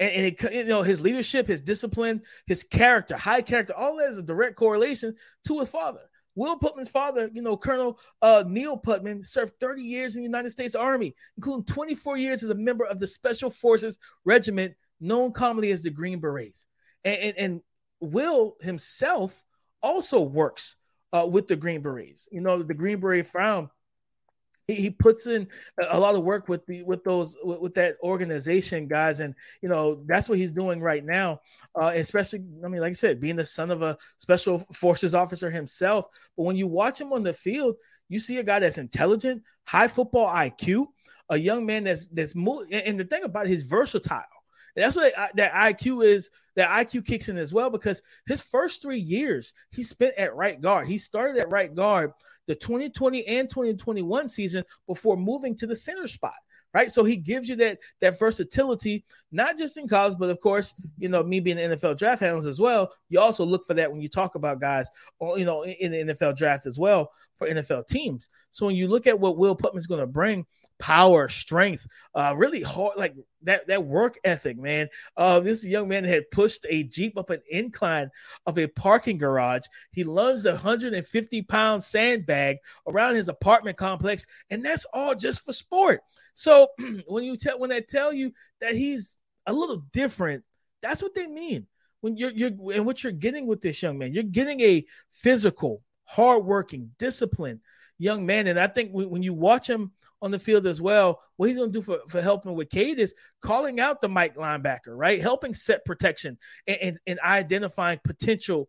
And, 0.00 0.12
and 0.12 0.26
it, 0.26 0.52
you 0.52 0.64
know 0.64 0.82
his 0.82 1.00
leadership, 1.00 1.48
his 1.48 1.60
discipline, 1.60 2.22
his 2.46 2.62
character, 2.62 3.16
high 3.16 3.42
character, 3.42 3.74
all 3.74 3.96
that 3.96 4.10
is 4.10 4.18
a 4.18 4.22
direct 4.22 4.54
correlation 4.54 5.16
to 5.48 5.58
his 5.58 5.68
father. 5.68 6.07
Will 6.38 6.56
Putnam's 6.56 6.88
father, 6.88 7.28
you 7.32 7.42
know, 7.42 7.56
Colonel 7.56 7.98
uh, 8.22 8.44
Neil 8.46 8.76
Putnam, 8.76 9.24
served 9.24 9.54
30 9.58 9.82
years 9.82 10.14
in 10.14 10.22
the 10.22 10.26
United 10.26 10.50
States 10.50 10.76
Army, 10.76 11.16
including 11.36 11.64
24 11.64 12.16
years 12.16 12.44
as 12.44 12.50
a 12.50 12.54
member 12.54 12.84
of 12.84 13.00
the 13.00 13.08
Special 13.08 13.50
Forces 13.50 13.98
Regiment, 14.24 14.74
known 15.00 15.32
commonly 15.32 15.72
as 15.72 15.82
the 15.82 15.90
Green 15.90 16.20
Berets. 16.20 16.68
And, 17.04 17.18
and, 17.20 17.38
and 17.38 17.60
Will 18.00 18.56
himself 18.60 19.42
also 19.82 20.20
works 20.20 20.76
uh, 21.12 21.26
with 21.28 21.48
the 21.48 21.56
Green 21.56 21.82
Berets. 21.82 22.28
You 22.30 22.40
know, 22.40 22.62
the 22.62 22.72
Green 22.72 23.00
Beret 23.00 23.26
found 23.26 23.68
he, 24.68 24.74
he 24.74 24.90
puts 24.90 25.26
in 25.26 25.48
a 25.90 25.98
lot 25.98 26.14
of 26.14 26.22
work 26.22 26.48
with 26.48 26.64
the 26.66 26.84
with 26.84 27.02
those 27.02 27.36
with, 27.42 27.60
with, 27.60 27.74
that 27.74 27.96
organization 28.02 28.86
guys. 28.86 29.18
And 29.20 29.34
you 29.60 29.68
know 29.68 30.04
that's 30.06 30.28
what 30.28 30.38
he's 30.38 30.52
doing 30.52 30.80
right 30.80 31.04
now. 31.04 31.40
Uh, 31.74 31.92
especially 31.94 32.44
i 32.64 32.68
mean 32.68 32.80
like 32.80 32.90
i 32.90 32.94
said 32.94 33.20
being 33.20 33.36
the 33.36 33.44
son 33.44 33.70
of 33.70 33.82
a 33.82 33.96
special 34.16 34.58
forces 34.72 35.14
officer 35.14 35.50
himself. 35.50 36.06
But 36.36 36.44
when 36.44 36.56
you 36.56 36.68
watch 36.68 37.00
him 37.00 37.12
on 37.12 37.24
the 37.24 37.32
field 37.32 37.76
you 38.08 38.18
see 38.18 38.38
a 38.38 38.42
guy 38.42 38.58
that's 38.58 38.78
intelligent 38.78 39.42
high 39.66 39.88
football 39.88 40.28
iq 40.28 40.86
a 41.30 41.36
young 41.36 41.66
man 41.66 41.84
that's 41.84 42.06
that's 42.06 42.34
and 42.34 42.98
the 43.00 43.06
thing 43.08 43.24
about 43.24 43.46
it, 43.46 43.50
he's 43.50 43.64
versatile 43.64 44.22
that's 44.82 44.96
what 44.96 45.16
uh, 45.18 45.28
that 45.34 45.52
IQ 45.52 46.04
is. 46.04 46.30
That 46.56 46.70
IQ 46.70 47.06
kicks 47.06 47.28
in 47.28 47.36
as 47.36 47.54
well 47.54 47.70
because 47.70 48.02
his 48.26 48.40
first 48.40 48.82
three 48.82 48.98
years 48.98 49.54
he 49.70 49.84
spent 49.84 50.14
at 50.18 50.34
right 50.34 50.60
guard. 50.60 50.88
He 50.88 50.98
started 50.98 51.40
at 51.40 51.52
right 51.52 51.72
guard 51.72 52.12
the 52.48 52.54
2020 52.56 53.24
and 53.28 53.48
2021 53.48 54.26
season 54.26 54.64
before 54.88 55.16
moving 55.16 55.54
to 55.56 55.68
the 55.68 55.76
center 55.76 56.08
spot. 56.08 56.34
Right, 56.74 56.90
so 56.90 57.02
he 57.02 57.16
gives 57.16 57.48
you 57.48 57.56
that 57.56 57.78
that 58.00 58.18
versatility, 58.18 59.06
not 59.32 59.56
just 59.56 59.78
in 59.78 59.88
college, 59.88 60.18
but 60.18 60.28
of 60.28 60.38
course, 60.40 60.74
you 60.98 61.08
know, 61.08 61.22
me 61.22 61.40
being 61.40 61.58
an 61.58 61.70
NFL 61.70 61.96
draft 61.96 62.20
analyst 62.20 62.46
as 62.46 62.60
well. 62.60 62.92
You 63.08 63.20
also 63.20 63.42
look 63.42 63.64
for 63.64 63.72
that 63.72 63.90
when 63.90 64.02
you 64.02 64.08
talk 64.08 64.34
about 64.34 64.60
guys, 64.60 64.86
or 65.18 65.38
you 65.38 65.46
know, 65.46 65.64
in 65.64 65.92
the 65.92 66.12
NFL 66.12 66.36
draft 66.36 66.66
as 66.66 66.78
well 66.78 67.10
for 67.36 67.48
NFL 67.48 67.86
teams. 67.86 68.28
So 68.50 68.66
when 68.66 68.76
you 68.76 68.86
look 68.86 69.06
at 69.06 69.18
what 69.18 69.38
Will 69.38 69.56
Putnam's 69.56 69.86
going 69.86 70.00
to 70.00 70.06
bring, 70.06 70.44
power, 70.78 71.28
strength, 71.28 71.86
uh, 72.14 72.34
really 72.36 72.62
hard, 72.62 72.96
like 72.96 73.14
that 73.42 73.66
that 73.68 73.84
work 73.84 74.18
ethic, 74.24 74.58
man. 74.58 74.88
Uh, 75.16 75.40
this 75.40 75.64
young 75.64 75.88
man 75.88 76.04
had 76.04 76.30
pushed 76.30 76.66
a 76.68 76.84
jeep 76.84 77.18
up 77.18 77.30
an 77.30 77.40
incline 77.50 78.10
of 78.46 78.58
a 78.58 78.66
parking 78.66 79.18
garage. 79.18 79.62
He 79.92 80.04
lunged 80.04 80.46
a 80.46 80.52
150 80.52 81.42
pound 81.42 81.82
sandbag 81.82 82.58
around 82.86 83.16
his 83.16 83.28
apartment 83.28 83.76
complex, 83.76 84.26
and 84.50 84.64
that's 84.64 84.86
all 84.92 85.14
just 85.14 85.44
for 85.44 85.52
sport. 85.52 86.00
So 86.34 86.68
when 87.06 87.24
you 87.24 87.36
tell 87.36 87.58
when 87.58 87.72
I 87.72 87.80
tell 87.80 88.12
you 88.12 88.32
that 88.60 88.74
he's 88.74 89.16
a 89.46 89.52
little 89.52 89.84
different, 89.92 90.44
that's 90.82 91.02
what 91.02 91.14
they 91.14 91.26
mean. 91.26 91.66
When 92.00 92.16
you're 92.16 92.30
you're 92.30 92.74
and 92.74 92.86
what 92.86 93.02
you're 93.02 93.12
getting 93.12 93.46
with 93.46 93.60
this 93.60 93.82
young 93.82 93.98
man, 93.98 94.12
you're 94.12 94.22
getting 94.22 94.60
a 94.60 94.84
physical, 95.10 95.82
hardworking, 96.04 96.92
disciplined 96.98 97.60
young 97.98 98.24
man. 98.24 98.46
And 98.46 98.58
I 98.58 98.68
think 98.68 98.90
when 98.92 99.22
you 99.22 99.34
watch 99.34 99.68
him 99.68 99.92
on 100.20 100.30
the 100.30 100.38
field 100.38 100.66
as 100.66 100.80
well. 100.80 101.20
What 101.36 101.48
he's 101.48 101.58
going 101.58 101.72
to 101.72 101.78
do 101.78 101.82
for, 101.82 102.00
for 102.08 102.20
helping 102.20 102.54
with 102.54 102.70
Cade 102.70 102.98
is 102.98 103.14
calling 103.42 103.80
out 103.80 104.00
the 104.00 104.08
Mike 104.08 104.36
linebacker, 104.36 104.88
right? 104.88 105.20
Helping 105.20 105.54
set 105.54 105.84
protection 105.84 106.38
and, 106.66 106.78
and, 106.80 106.98
and 107.06 107.20
identifying 107.20 108.00
potential 108.02 108.68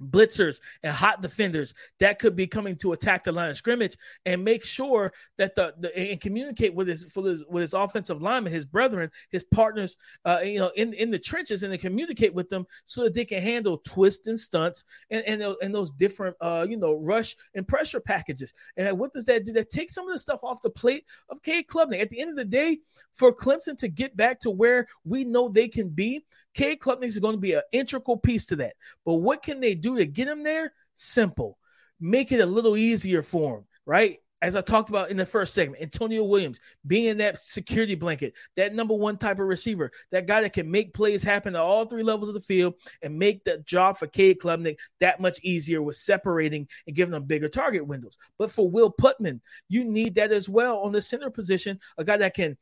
blitzers 0.00 0.60
and 0.82 0.92
hot 0.92 1.22
defenders 1.22 1.74
that 1.98 2.18
could 2.18 2.34
be 2.34 2.46
coming 2.46 2.76
to 2.76 2.92
attack 2.92 3.24
the 3.24 3.32
line 3.32 3.50
of 3.50 3.56
scrimmage 3.56 3.96
and 4.26 4.42
make 4.42 4.64
sure 4.64 5.12
that 5.38 5.54
the, 5.54 5.74
the 5.80 5.96
and 5.96 6.20
communicate 6.20 6.74
with 6.74 6.88
his, 6.88 7.02
his 7.14 7.44
with 7.48 7.62
his 7.62 7.74
offensive 7.74 8.22
linemen, 8.22 8.52
his 8.52 8.64
brethren, 8.64 9.10
his 9.30 9.44
partners, 9.44 9.96
uh, 10.24 10.40
you 10.42 10.58
know, 10.58 10.70
in, 10.76 10.92
in 10.94 11.10
the 11.10 11.18
trenches, 11.18 11.62
and 11.62 11.72
to 11.72 11.78
communicate 11.78 12.32
with 12.32 12.48
them 12.48 12.66
so 12.84 13.04
that 13.04 13.14
they 13.14 13.24
can 13.24 13.42
handle 13.42 13.78
twists 13.78 14.28
and 14.28 14.38
stunts 14.38 14.84
and 15.10 15.22
and, 15.24 15.42
and 15.62 15.74
those 15.74 15.92
different 15.92 16.36
uh, 16.40 16.66
you 16.68 16.76
know 16.76 16.94
rush 16.94 17.36
and 17.54 17.66
pressure 17.68 18.00
packages. 18.00 18.52
And 18.76 18.98
what 18.98 19.12
does 19.12 19.26
that 19.26 19.44
do? 19.44 19.52
That 19.52 19.70
takes 19.70 19.94
some 19.94 20.06
of 20.06 20.12
the 20.12 20.18
stuff 20.18 20.42
off 20.42 20.62
the 20.62 20.70
plate 20.70 21.04
of 21.28 21.42
K 21.42 21.62
Klubnik. 21.62 22.00
At 22.00 22.10
the 22.10 22.20
end 22.20 22.30
of 22.30 22.36
the 22.36 22.44
day, 22.44 22.78
for 23.12 23.34
Clemson 23.34 23.76
to 23.78 23.88
get 23.88 24.16
back 24.16 24.40
to 24.40 24.50
where 24.50 24.86
we 25.04 25.24
know 25.24 25.48
they 25.48 25.68
can 25.68 25.88
be, 25.88 26.24
Cade 26.54 26.80
Klubnik 26.80 27.04
is 27.04 27.18
going 27.18 27.34
to 27.34 27.40
be 27.40 27.54
an 27.54 27.62
integral 27.72 28.16
piece 28.16 28.46
to 28.46 28.56
that. 28.56 28.74
But 29.04 29.14
what 29.14 29.42
can 29.42 29.60
they 29.60 29.74
do 29.74 29.96
to 29.96 30.06
get 30.06 30.28
him 30.28 30.42
there? 30.42 30.72
Simple. 30.94 31.58
Make 32.00 32.32
it 32.32 32.40
a 32.40 32.46
little 32.46 32.76
easier 32.76 33.22
for 33.22 33.58
him, 33.58 33.64
right? 33.86 34.18
As 34.42 34.56
I 34.56 34.62
talked 34.62 34.88
about 34.88 35.10
in 35.10 35.18
the 35.18 35.26
first 35.26 35.52
segment, 35.52 35.82
Antonio 35.82 36.24
Williams 36.24 36.60
being 36.86 37.18
that 37.18 37.36
security 37.36 37.94
blanket, 37.94 38.32
that 38.56 38.74
number 38.74 38.94
one 38.94 39.18
type 39.18 39.38
of 39.38 39.46
receiver, 39.46 39.92
that 40.12 40.26
guy 40.26 40.40
that 40.40 40.54
can 40.54 40.70
make 40.70 40.94
plays 40.94 41.22
happen 41.22 41.54
at 41.54 41.60
all 41.60 41.84
three 41.84 42.02
levels 42.02 42.30
of 42.30 42.34
the 42.34 42.40
field 42.40 42.72
and 43.02 43.18
make 43.18 43.44
the 43.44 43.58
job 43.66 43.98
for 43.98 44.06
Cade 44.06 44.38
Klubnik 44.38 44.78
that 45.00 45.20
much 45.20 45.40
easier 45.42 45.82
with 45.82 45.96
separating 45.96 46.66
and 46.86 46.96
giving 46.96 47.12
them 47.12 47.24
bigger 47.24 47.50
target 47.50 47.86
windows. 47.86 48.16
But 48.38 48.50
for 48.50 48.70
Will 48.70 48.90
Putnam, 48.90 49.42
you 49.68 49.84
need 49.84 50.14
that 50.14 50.32
as 50.32 50.48
well 50.48 50.78
on 50.78 50.92
the 50.92 51.02
center 51.02 51.28
position, 51.28 51.78
a 51.98 52.04
guy 52.04 52.16
that 52.16 52.32
can 52.32 52.56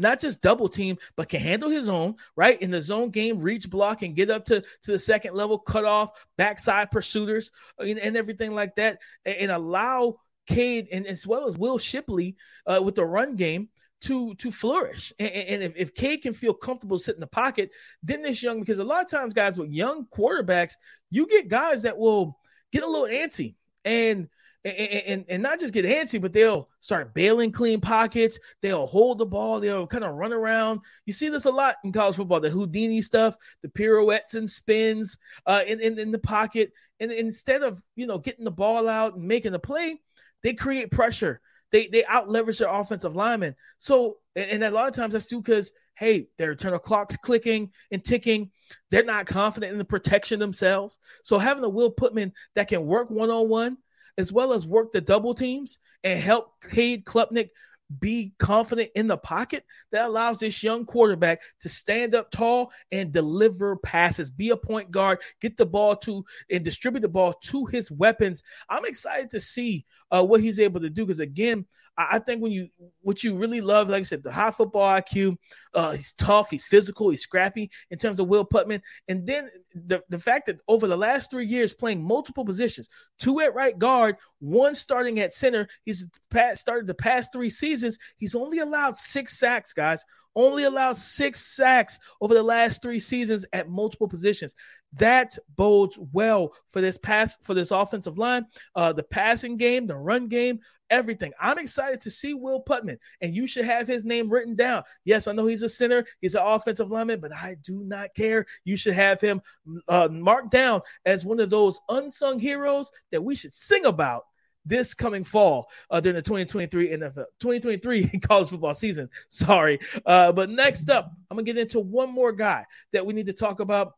not 0.00 0.20
just 0.20 0.40
double 0.40 0.68
team, 0.68 0.98
but 1.16 1.28
can 1.28 1.40
handle 1.40 1.70
his 1.70 1.88
own, 1.88 2.16
right? 2.36 2.60
In 2.60 2.70
the 2.70 2.82
zone 2.82 3.10
game, 3.10 3.38
reach 3.38 3.68
block 3.68 4.02
and 4.02 4.16
get 4.16 4.30
up 4.30 4.44
to, 4.46 4.60
to 4.60 4.92
the 4.92 4.98
second 4.98 5.34
level, 5.34 5.58
cut 5.58 5.84
off 5.84 6.10
backside 6.36 6.90
pursuiters 6.90 7.50
uh, 7.80 7.84
and, 7.84 7.98
and 7.98 8.16
everything 8.16 8.54
like 8.54 8.74
that, 8.76 9.00
and, 9.24 9.36
and, 9.36 9.50
allow 9.50 10.16
Cade 10.46 10.88
and 10.92 11.06
as 11.06 11.26
well 11.26 11.46
as 11.46 11.58
Will 11.58 11.78
Shipley 11.78 12.36
uh, 12.66 12.80
with 12.82 12.94
the 12.94 13.04
run 13.04 13.36
game 13.36 13.68
to 14.02 14.34
to 14.36 14.50
flourish. 14.50 15.12
And, 15.18 15.30
and 15.30 15.62
if, 15.62 15.72
if 15.76 15.94
Cade 15.94 16.22
can 16.22 16.32
feel 16.32 16.54
comfortable 16.54 16.98
sitting 16.98 17.18
in 17.18 17.20
the 17.20 17.26
pocket, 17.26 17.70
then 18.02 18.22
this 18.22 18.42
young, 18.42 18.60
because 18.60 18.78
a 18.78 18.84
lot 18.84 19.04
of 19.04 19.10
times, 19.10 19.34
guys, 19.34 19.58
with 19.58 19.70
young 19.70 20.06
quarterbacks, 20.06 20.74
you 21.10 21.26
get 21.26 21.48
guys 21.48 21.82
that 21.82 21.98
will 21.98 22.38
get 22.72 22.82
a 22.82 22.86
little 22.86 23.08
antsy. 23.08 23.54
And 23.84 24.28
and, 24.64 24.76
and, 24.76 25.24
and, 25.28 25.42
not 25.42 25.60
just 25.60 25.72
get 25.72 25.84
antsy, 25.84 26.20
but 26.20 26.32
they'll 26.32 26.68
start 26.80 27.14
bailing 27.14 27.52
clean 27.52 27.80
pockets. 27.80 28.38
They'll 28.60 28.86
hold 28.86 29.18
the 29.18 29.26
ball. 29.26 29.60
They'll 29.60 29.86
kind 29.86 30.04
of 30.04 30.14
run 30.14 30.32
around. 30.32 30.80
You 31.06 31.12
see 31.12 31.28
this 31.28 31.44
a 31.44 31.50
lot 31.50 31.76
in 31.84 31.92
college 31.92 32.16
football, 32.16 32.40
the 32.40 32.50
Houdini 32.50 33.00
stuff, 33.00 33.36
the 33.62 33.68
pirouettes 33.68 34.34
and 34.34 34.50
spins 34.50 35.16
uh, 35.46 35.62
in, 35.66 35.80
in, 35.80 35.98
in 35.98 36.10
the 36.10 36.18
pocket. 36.18 36.72
And 36.98 37.12
instead 37.12 37.62
of, 37.62 37.82
you 37.94 38.06
know, 38.06 38.18
getting 38.18 38.44
the 38.44 38.50
ball 38.50 38.88
out 38.88 39.14
and 39.14 39.28
making 39.28 39.54
a 39.54 39.58
play, 39.58 40.00
they 40.42 40.54
create 40.54 40.90
pressure. 40.90 41.40
They 41.70 41.86
they 41.88 42.04
out 42.06 42.30
leverage 42.30 42.58
their 42.58 42.72
offensive 42.72 43.14
linemen. 43.14 43.54
So, 43.78 44.16
and, 44.34 44.64
a 44.64 44.70
lot 44.70 44.88
of 44.88 44.94
times 44.94 45.12
that's 45.12 45.26
due 45.26 45.40
because, 45.40 45.70
hey, 45.98 46.28
their 46.38 46.52
internal 46.52 46.78
clock's 46.78 47.16
clicking 47.16 47.70
and 47.92 48.02
ticking. 48.02 48.50
They're 48.90 49.04
not 49.04 49.26
confident 49.26 49.72
in 49.72 49.78
the 49.78 49.84
protection 49.84 50.38
themselves. 50.40 50.98
So 51.22 51.38
having 51.38 51.64
a 51.64 51.68
Will 51.68 51.90
Putnam 51.90 52.32
that 52.54 52.68
can 52.68 52.86
work 52.86 53.10
one 53.10 53.30
on 53.30 53.48
one– 53.48 53.76
as 54.18 54.32
well 54.32 54.52
as 54.52 54.66
work 54.66 54.92
the 54.92 55.00
double 55.00 55.34
teams 55.34 55.78
and 56.04 56.20
help 56.20 56.60
Cade 56.60 57.04
Klubnik 57.04 57.50
be 57.98 58.32
confident 58.38 58.90
in 58.94 59.06
the 59.06 59.16
pocket 59.16 59.64
that 59.92 60.06
allows 60.06 60.38
this 60.38 60.62
young 60.62 60.84
quarterback 60.84 61.40
to 61.60 61.68
stand 61.68 62.14
up 62.14 62.30
tall 62.30 62.70
and 62.92 63.12
deliver 63.12 63.76
passes, 63.76 64.30
be 64.30 64.50
a 64.50 64.56
point 64.56 64.90
guard, 64.90 65.20
get 65.40 65.56
the 65.56 65.66
ball 65.66 65.96
to 65.96 66.24
and 66.50 66.64
distribute 66.64 67.00
the 67.00 67.08
ball 67.08 67.34
to 67.44 67.64
his 67.66 67.90
weapons. 67.90 68.42
I'm 68.68 68.84
excited 68.84 69.30
to 69.30 69.40
see 69.40 69.86
uh, 70.10 70.24
what 70.24 70.40
he's 70.40 70.60
able 70.60 70.80
to 70.80 70.90
do 70.90 71.06
because 71.06 71.20
again, 71.20 71.64
I 71.98 72.20
think 72.20 72.40
when 72.40 72.52
you 72.52 72.68
what 73.00 73.24
you 73.24 73.34
really 73.34 73.60
love, 73.60 73.88
like 73.88 74.00
I 74.00 74.04
said, 74.04 74.22
the 74.22 74.30
high 74.30 74.52
football 74.52 74.88
IQ, 75.00 75.36
uh, 75.74 75.92
he's 75.92 76.12
tough, 76.12 76.48
he's 76.48 76.64
physical, 76.64 77.10
he's 77.10 77.22
scrappy 77.22 77.70
in 77.90 77.98
terms 77.98 78.20
of 78.20 78.28
Will 78.28 78.44
Putnam, 78.44 78.80
and 79.08 79.26
then 79.26 79.50
the 79.74 80.02
the 80.08 80.18
fact 80.18 80.46
that 80.46 80.60
over 80.68 80.86
the 80.86 80.96
last 80.96 81.28
three 81.28 81.44
years 81.44 81.74
playing 81.74 82.02
multiple 82.02 82.44
positions, 82.44 82.88
two 83.18 83.40
at 83.40 83.52
right 83.52 83.76
guard, 83.76 84.16
one 84.38 84.76
starting 84.76 85.18
at 85.18 85.34
center, 85.34 85.66
he's 85.84 86.06
past, 86.30 86.60
started 86.60 86.86
the 86.86 86.94
past 86.94 87.32
three 87.32 87.50
seasons. 87.50 87.77
He's 88.16 88.34
only 88.34 88.58
allowed 88.58 88.96
six 88.96 89.38
sacks, 89.38 89.72
guys. 89.72 90.04
Only 90.34 90.64
allowed 90.64 90.96
six 90.96 91.44
sacks 91.44 91.98
over 92.20 92.32
the 92.32 92.42
last 92.42 92.80
three 92.80 93.00
seasons 93.00 93.44
at 93.52 93.68
multiple 93.68 94.06
positions. 94.06 94.54
That 94.92 95.36
bodes 95.56 95.98
well 96.12 96.54
for 96.70 96.80
this 96.80 96.96
pass 96.96 97.36
for 97.42 97.54
this 97.54 97.72
offensive 97.72 98.18
line, 98.18 98.46
uh, 98.74 98.92
the 98.92 99.02
passing 99.02 99.56
game, 99.56 99.86
the 99.86 99.96
run 99.96 100.28
game, 100.28 100.60
everything. 100.90 101.32
I'm 101.40 101.58
excited 101.58 102.00
to 102.02 102.10
see 102.10 102.34
Will 102.34 102.60
Putnam, 102.60 102.98
and 103.20 103.34
you 103.34 103.46
should 103.46 103.64
have 103.64 103.86
his 103.86 104.04
name 104.04 104.30
written 104.30 104.54
down. 104.54 104.84
Yes, 105.04 105.26
I 105.26 105.32
know 105.32 105.46
he's 105.46 105.62
a 105.62 105.68
center, 105.68 106.06
he's 106.20 106.34
an 106.34 106.42
offensive 106.44 106.90
lineman, 106.90 107.20
but 107.20 107.34
I 107.34 107.56
do 107.62 107.82
not 107.84 108.14
care. 108.14 108.46
You 108.64 108.76
should 108.76 108.94
have 108.94 109.20
him 109.20 109.42
uh, 109.88 110.08
marked 110.08 110.50
down 110.50 110.82
as 111.04 111.24
one 111.24 111.40
of 111.40 111.50
those 111.50 111.80
unsung 111.88 112.38
heroes 112.38 112.90
that 113.10 113.24
we 113.24 113.34
should 113.34 113.54
sing 113.54 113.84
about 113.86 114.24
this 114.68 114.94
coming 114.94 115.24
fall 115.24 115.68
uh, 115.90 116.00
during 116.00 116.16
the 116.16 116.22
2023 116.22 116.90
NFL 116.90 117.24
2023 117.40 118.20
college 118.22 118.48
football 118.50 118.74
season. 118.74 119.08
Sorry, 119.28 119.80
uh, 120.06 120.32
but 120.32 120.50
next 120.50 120.90
up, 120.90 121.10
I'm 121.30 121.36
gonna 121.36 121.44
get 121.44 121.58
into 121.58 121.80
one 121.80 122.12
more 122.12 122.32
guy 122.32 122.64
that 122.92 123.04
we 123.04 123.14
need 123.14 123.26
to 123.26 123.32
talk 123.32 123.60
about 123.60 123.94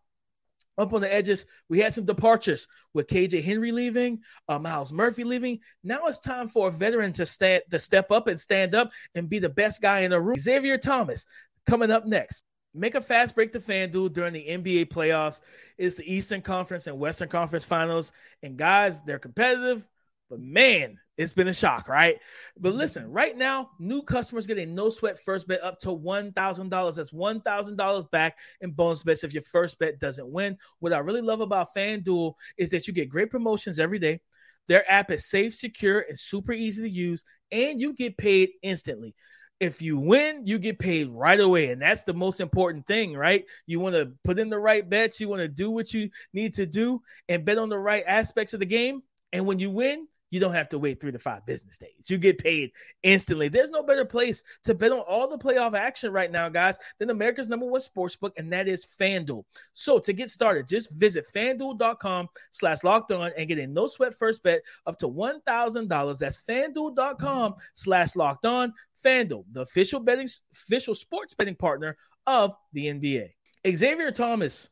up 0.79 0.93
on 0.93 1.01
the 1.01 1.13
edges. 1.13 1.47
We 1.69 1.79
had 1.79 1.95
some 1.95 2.05
departures 2.05 2.67
with 2.95 3.07
KJ 3.07 3.43
Henry 3.43 3.73
leaving, 3.73 4.21
uh, 4.49 4.59
Myles 4.59 4.93
Murphy 4.93 5.25
leaving. 5.25 5.61
Now 5.85 6.07
it's 6.07 6.19
time 6.19 6.49
for 6.49 6.69
a 6.69 6.71
veteran 6.71 7.13
to 7.15 7.27
stand 7.27 7.63
to 7.71 7.79
step 7.79 8.11
up 8.11 8.27
and 8.27 8.39
stand 8.39 8.75
up 8.75 8.91
and 9.15 9.29
be 9.29 9.39
the 9.39 9.49
best 9.49 9.83
guy 9.83 10.01
in 10.01 10.11
the 10.11 10.21
room. 10.21 10.39
Xavier 10.39 10.79
Thomas 10.79 11.27
coming 11.67 11.91
up 11.91 12.07
next. 12.07 12.45
Make 12.73 12.95
a 12.95 13.01
fast 13.01 13.35
break 13.35 13.53
to 13.53 13.61
FanDuel 13.61 14.13
during 14.13 14.33
the 14.33 14.47
NBA 14.47 14.91
playoffs. 14.91 15.41
It's 15.77 15.97
the 15.97 16.13
Eastern 16.13 16.41
Conference 16.41 16.87
and 16.87 17.01
Western 17.01 17.29
Conference 17.29 17.65
finals. 17.65 18.13
And 18.45 18.57
guys, 18.57 19.03
they're 19.03 19.19
competitive, 19.19 19.87
but 20.31 20.41
man, 20.41 20.97
it's 21.19 21.35
been 21.35 21.49
a 21.49 21.55
shock, 21.55 21.89
right? 21.89 22.19
But 22.59 22.71
mm-hmm. 22.71 22.79
listen, 22.79 23.13
right 23.13 23.37
now, 23.37 23.71
new 23.79 24.01
customers 24.03 24.47
get 24.47 24.59
a 24.59 24.65
no 24.65 24.89
sweat 24.89 25.19
first 25.19 25.49
bet 25.49 25.63
up 25.63 25.79
to 25.81 25.89
$1,000. 25.89 26.95
That's 26.95 27.11
$1,000 27.11 28.11
back 28.11 28.39
in 28.61 28.71
bonus 28.71 29.03
bets 29.03 29.25
if 29.25 29.35
your 29.35 29.43
first 29.43 29.79
bet 29.79 29.99
doesn't 29.99 30.31
win. 30.31 30.57
What 30.79 30.95
I 30.95 30.99
really 30.99 31.21
love 31.21 31.41
about 31.41 31.75
FanDuel 31.77 32.35
is 32.57 32.71
that 32.71 32.87
you 32.87 32.95
get 32.95 33.11
great 33.11 33.31
promotions 33.31 33.79
every 33.79 33.99
day. 33.99 34.21
Their 34.69 34.89
app 34.91 35.11
is 35.11 35.29
safe, 35.29 35.53
secure, 35.53 36.07
and 36.09 36.19
super 36.19 36.53
easy 36.53 36.83
to 36.83 36.89
use, 36.89 37.25
and 37.51 37.81
you 37.81 37.93
get 37.93 38.17
paid 38.17 38.51
instantly. 38.63 39.15
If 39.59 39.83
you 39.83 39.99
win, 39.99 40.47
you 40.47 40.59
get 40.59 40.79
paid 40.79 41.11
right 41.11 41.39
away. 41.39 41.71
And 41.71 41.83
that's 41.83 42.05
the 42.05 42.15
most 42.15 42.41
important 42.41 42.87
thing, 42.87 43.15
right? 43.15 43.45
You 43.67 43.79
want 43.79 43.95
to 43.95 44.13
put 44.25 44.39
in 44.39 44.49
the 44.49 44.59
right 44.59 44.89
bets, 44.89 45.21
you 45.21 45.29
want 45.29 45.41
to 45.41 45.49
do 45.49 45.71
what 45.71 45.93
you 45.93 46.09
need 46.33 46.55
to 46.55 46.65
do 46.65 47.03
and 47.29 47.45
bet 47.45 47.59
on 47.59 47.69
the 47.69 47.79
right 47.79 48.05
aspects 48.07 48.55
of 48.55 48.61
the 48.61 48.67
game. 48.67 49.03
And 49.33 49.45
when 49.45 49.59
you 49.59 49.71
win, 49.71 50.07
you 50.31 50.41
don't 50.41 50.55
have 50.55 50.69
to 50.71 50.79
wait 50.79 51.01
three 51.01 51.13
to 51.13 51.19
five 51.19 51.45
business 51.45 51.77
days. 51.77 52.09
You 52.09 52.17
get 52.17 52.39
paid 52.39 52.73
instantly. 53.03 53.49
There's 53.49 53.71
no 53.71 53.83
better 53.83 54.05
place 54.05 54.43
to 54.65 54.75
bet 54.75 54.93
on 54.93 55.01
all 55.01 55.29
the 55.29 55.39
playoff 55.39 55.77
action 55.77 56.13
right 56.13 56.31
now, 56.31 56.49
guys, 56.49 56.79
than 56.99 57.11
America's 57.11 57.49
number 57.49 57.67
one 57.67 57.81
sports 57.81 58.17
book, 58.17 58.33
and 58.37 58.53
that 58.53 58.69
is 58.69 58.87
FanDuel. 58.99 59.45
So 59.73 59.99
to 59.99 60.13
get 60.13 60.31
started, 60.31 60.69
just 60.69 60.99
visit 60.99 61.27
fanduel.com 61.35 62.29
slash 62.53 62.85
locked 62.85 63.11
on 63.13 63.33
and 63.37 63.49
get 63.49 63.59
a 63.59 63.67
no 63.67 63.87
sweat 63.87 64.15
first 64.15 64.43
bet 64.43 64.63
up 64.87 64.99
to 64.99 65.09
$1,000. 65.09 66.19
That's 66.19 66.39
fanduel.com 66.49 67.55
slash 67.75 68.17
locked 68.17 68.47
on. 68.47 68.73
FanDuel, 69.05 69.45
the 69.53 69.63
official 69.63 70.01
betting, 70.01 70.29
official 70.53 70.95
sports 70.95 71.35
betting 71.35 71.57
partner 71.57 71.97
of 72.27 72.55
the 72.73 72.87
NBA. 72.87 73.31
Xavier 73.75 74.11
Thomas, 74.11 74.71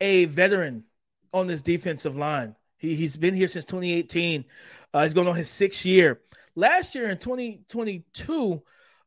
a 0.00 0.26
veteran 0.26 0.84
on 1.32 1.46
this 1.46 1.62
defensive 1.62 2.16
line 2.16 2.54
he, 2.78 2.94
he's 2.94 3.16
been 3.16 3.34
here 3.34 3.48
since 3.48 3.64
2018. 3.64 4.44
Uh, 4.92 5.02
he's 5.02 5.14
going 5.14 5.28
on 5.28 5.34
his 5.34 5.50
sixth 5.50 5.84
year. 5.84 6.20
Last 6.54 6.94
year 6.94 7.08
in 7.08 7.18
2022, 7.18 8.62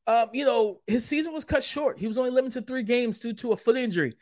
uh, 0.07 0.25
you 0.33 0.45
know, 0.45 0.81
his 0.87 1.05
season 1.05 1.33
was 1.33 1.45
cut 1.45 1.63
short. 1.63 1.99
He 1.99 2.07
was 2.07 2.17
only 2.17 2.31
limited 2.31 2.61
to 2.61 2.65
three 2.65 2.83
games 2.83 3.19
due 3.19 3.33
to 3.33 3.51
a 3.51 3.57
foot 3.57 3.77
injury. 3.77 4.15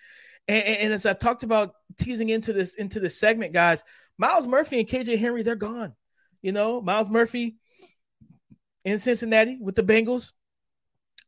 And, 0.47 0.63
and, 0.63 0.77
and 0.77 0.93
as 0.93 1.05
I 1.05 1.13
talked 1.13 1.43
about 1.43 1.73
teasing 1.97 2.29
into 2.29 2.53
this 2.53 2.75
into 2.75 2.99
this 2.99 3.17
segment, 3.17 3.53
guys, 3.53 3.83
Myles 4.17 4.47
Murphy 4.47 4.79
and 4.79 4.87
KJ 4.87 5.19
Henry, 5.19 5.43
they're 5.43 5.55
gone. 5.55 5.93
You 6.41 6.51
know, 6.51 6.81
Myles 6.81 7.09
Murphy 7.09 7.57
in 8.85 8.99
Cincinnati 8.99 9.57
with 9.59 9.75
the 9.75 9.83
Bengals. 9.83 10.31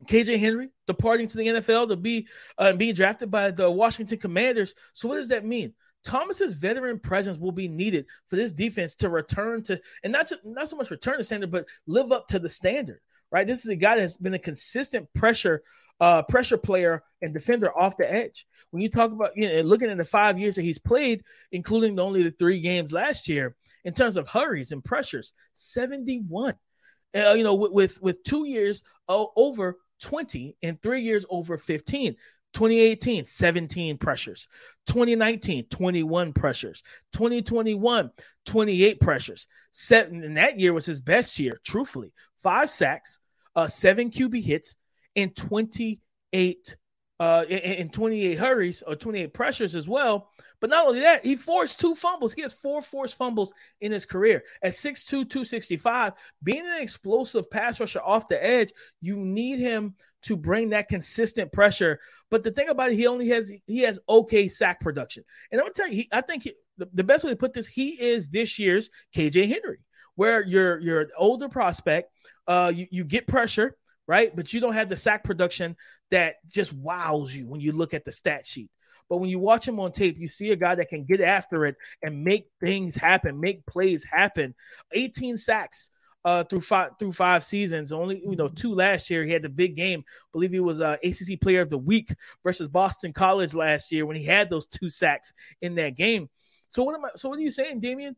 KJ 0.05 0.39
Henry 0.39 0.69
departing 0.87 1.27
to 1.27 1.37
the 1.37 1.47
NFL 1.47 1.89
to 1.89 1.97
be 1.97 2.27
uh, 2.57 2.71
being 2.73 2.93
drafted 2.93 3.29
by 3.29 3.51
the 3.51 3.69
Washington 3.69 4.17
Commanders. 4.17 4.73
So 4.93 5.09
what 5.09 5.15
does 5.15 5.27
that 5.29 5.45
mean? 5.45 5.73
Thomas's 6.03 6.53
veteran 6.53 6.99
presence 6.99 7.37
will 7.37 7.51
be 7.51 7.67
needed 7.67 8.05
for 8.27 8.35
this 8.35 8.51
defense 8.51 8.95
to 8.95 9.09
return 9.09 9.63
to, 9.63 9.79
and 10.03 10.13
not 10.13 10.29
just, 10.29 10.41
not 10.45 10.69
so 10.69 10.77
much 10.77 10.91
return 10.91 11.17
to 11.17 11.23
standard, 11.23 11.51
but 11.51 11.67
live 11.87 12.11
up 12.11 12.27
to 12.27 12.39
the 12.39 12.49
standard. 12.49 12.99
right? 13.31 13.47
This 13.47 13.63
is 13.63 13.69
a 13.69 13.75
guy 13.75 13.97
that's 13.97 14.17
been 14.17 14.33
a 14.33 14.39
consistent 14.39 15.07
pressure 15.13 15.63
uh, 16.01 16.21
pressure 16.23 16.57
player 16.57 17.03
and 17.21 17.33
defender 17.33 17.77
off 17.77 17.97
the 17.97 18.09
edge. 18.09 18.47
When 18.71 18.81
you 18.81 18.89
talk 18.89 19.11
about 19.11 19.31
you 19.35 19.51
know, 19.51 19.61
looking 19.61 19.89
at 19.89 19.97
the 19.97 20.05
five 20.05 20.39
years 20.39 20.55
that 20.55 20.61
he's 20.61 20.79
played, 20.79 21.23
including 21.51 21.99
only 21.99 22.23
the 22.23 22.31
three 22.31 22.61
games 22.61 22.93
last 22.93 23.27
year, 23.27 23.55
in 23.83 23.93
terms 23.93 24.17
of 24.17 24.27
hurries 24.27 24.71
and 24.71 24.83
pressures, 24.83 25.33
71. 25.53 26.55
Uh, 27.15 27.33
you 27.33 27.43
know, 27.43 27.55
with, 27.55 27.71
with, 27.71 28.01
with 28.01 28.23
two 28.23 28.45
years 28.45 28.83
over 29.07 29.77
20 30.01 30.55
and 30.61 30.81
three 30.81 31.01
years 31.01 31.25
over 31.29 31.57
15. 31.57 32.15
2018, 32.53 33.25
17 33.25 33.97
pressures. 33.97 34.47
2019, 34.87 35.65
21 35.69 36.33
pressures. 36.33 36.83
2021, 37.13 38.09
28 38.45 38.99
pressures. 38.99 39.47
Seven, 39.71 40.23
and 40.23 40.37
that 40.37 40.59
year 40.59 40.73
was 40.73 40.85
his 40.85 40.99
best 40.99 41.39
year, 41.39 41.59
truthfully. 41.63 42.11
Five 42.41 42.69
sacks, 42.69 43.19
uh, 43.55 43.67
seven 43.67 44.09
QB 44.09 44.43
hits, 44.43 44.75
and 45.15 45.35
28 45.35 46.75
uh, 47.19 47.43
in 47.49 47.89
28 47.89 48.39
hurries 48.39 48.81
or 48.85 48.95
28 48.95 49.33
pressures 49.33 49.75
as 49.75 49.87
well. 49.87 50.29
But 50.61 50.69
not 50.69 50.87
only 50.87 50.99
that, 51.01 51.25
he 51.25 51.35
forced 51.35 51.79
two 51.79 51.95
fumbles. 51.95 52.33
He 52.33 52.41
has 52.41 52.53
four 52.53 52.81
forced 52.81 53.15
fumbles 53.15 53.53
in 53.81 53.91
his 53.91 54.05
career. 54.05 54.43
At 54.61 54.73
6'2, 54.73 55.07
265, 55.07 56.13
being 56.43 56.65
an 56.65 56.81
explosive 56.81 57.49
pass 57.49 57.79
rusher 57.79 58.01
off 58.01 58.27
the 58.27 58.43
edge, 58.43 58.71
you 59.01 59.15
need 59.17 59.59
him 59.59 59.95
to 60.23 60.35
bring 60.35 60.69
that 60.69 60.89
consistent 60.89 61.51
pressure. 61.51 61.99
But 62.29 62.43
the 62.43 62.51
thing 62.51 62.69
about 62.69 62.91
it, 62.91 62.95
he 62.95 63.07
only 63.07 63.29
has 63.29 63.51
he 63.65 63.79
has 63.79 63.99
okay 64.09 64.47
sack 64.47 64.81
production. 64.81 65.23
And 65.51 65.61
I'm 65.61 65.65
gonna 65.65 65.73
tell 65.73 65.87
you, 65.87 65.95
he, 65.95 66.09
I 66.11 66.21
think 66.21 66.43
he, 66.43 66.53
the, 66.77 66.89
the 66.93 67.03
best 67.03 67.23
way 67.23 67.31
to 67.31 67.37
put 67.37 67.53
this, 67.53 67.67
he 67.67 68.01
is 68.01 68.27
this 68.27 68.59
year's 68.59 68.89
KJ 69.15 69.47
Henry, 69.47 69.79
where 70.15 70.45
you're 70.45 70.79
you're 70.79 71.01
an 71.01 71.09
older 71.17 71.47
prospect, 71.47 72.11
uh, 72.47 72.71
you, 72.75 72.87
you 72.91 73.03
get 73.05 73.27
pressure, 73.27 73.77
right? 74.07 74.35
But 74.35 74.51
you 74.51 74.59
don't 74.59 74.73
have 74.73 74.89
the 74.89 74.97
sack 74.97 75.23
production 75.23 75.77
that 76.11 76.35
just 76.47 76.73
wows 76.73 77.33
you 77.33 77.47
when 77.47 77.61
you 77.61 77.71
look 77.71 77.93
at 77.93 78.03
the 78.03 78.11
stat 78.11 78.45
sheet. 78.45 78.69
But 79.09 79.17
when 79.17 79.29
you 79.29 79.39
watch 79.39 79.67
him 79.67 79.79
on 79.79 79.91
tape, 79.91 80.17
you 80.17 80.29
see 80.29 80.51
a 80.51 80.55
guy 80.55 80.75
that 80.75 80.89
can 80.89 81.03
get 81.03 81.19
after 81.19 81.65
it 81.65 81.75
and 82.03 82.23
make 82.23 82.47
things 82.59 82.95
happen, 82.95 83.39
make 83.39 83.65
plays 83.65 84.03
happen. 84.03 84.53
18 84.91 85.35
sacks 85.35 85.89
uh, 86.25 86.43
through 86.43 86.61
five 86.61 86.91
through 86.99 87.11
five 87.11 87.43
seasons. 87.43 87.91
Only 87.91 88.21
you 88.23 88.35
know 88.35 88.49
two 88.49 88.73
last 88.73 89.09
year. 89.09 89.23
He 89.23 89.31
had 89.31 89.41
the 89.41 89.49
big 89.49 89.75
game. 89.75 90.03
I 90.07 90.27
believe 90.31 90.51
he 90.51 90.59
was 90.59 90.81
uh, 90.81 90.97
ACC 91.03 91.39
Player 91.41 91.61
of 91.61 91.69
the 91.69 91.77
Week 91.77 92.13
versus 92.43 92.67
Boston 92.67 93.13
College 93.13 93.53
last 93.53 93.91
year 93.91 94.05
when 94.05 94.17
he 94.17 94.23
had 94.23 94.49
those 94.49 94.67
two 94.67 94.89
sacks 94.89 95.33
in 95.61 95.75
that 95.75 95.95
game. 95.95 96.29
So 96.69 96.83
what 96.83 96.95
am 96.95 97.05
I? 97.05 97.09
So 97.15 97.29
what 97.29 97.39
are 97.39 97.43
you 97.43 97.51
saying, 97.51 97.79
Damian? 97.79 98.15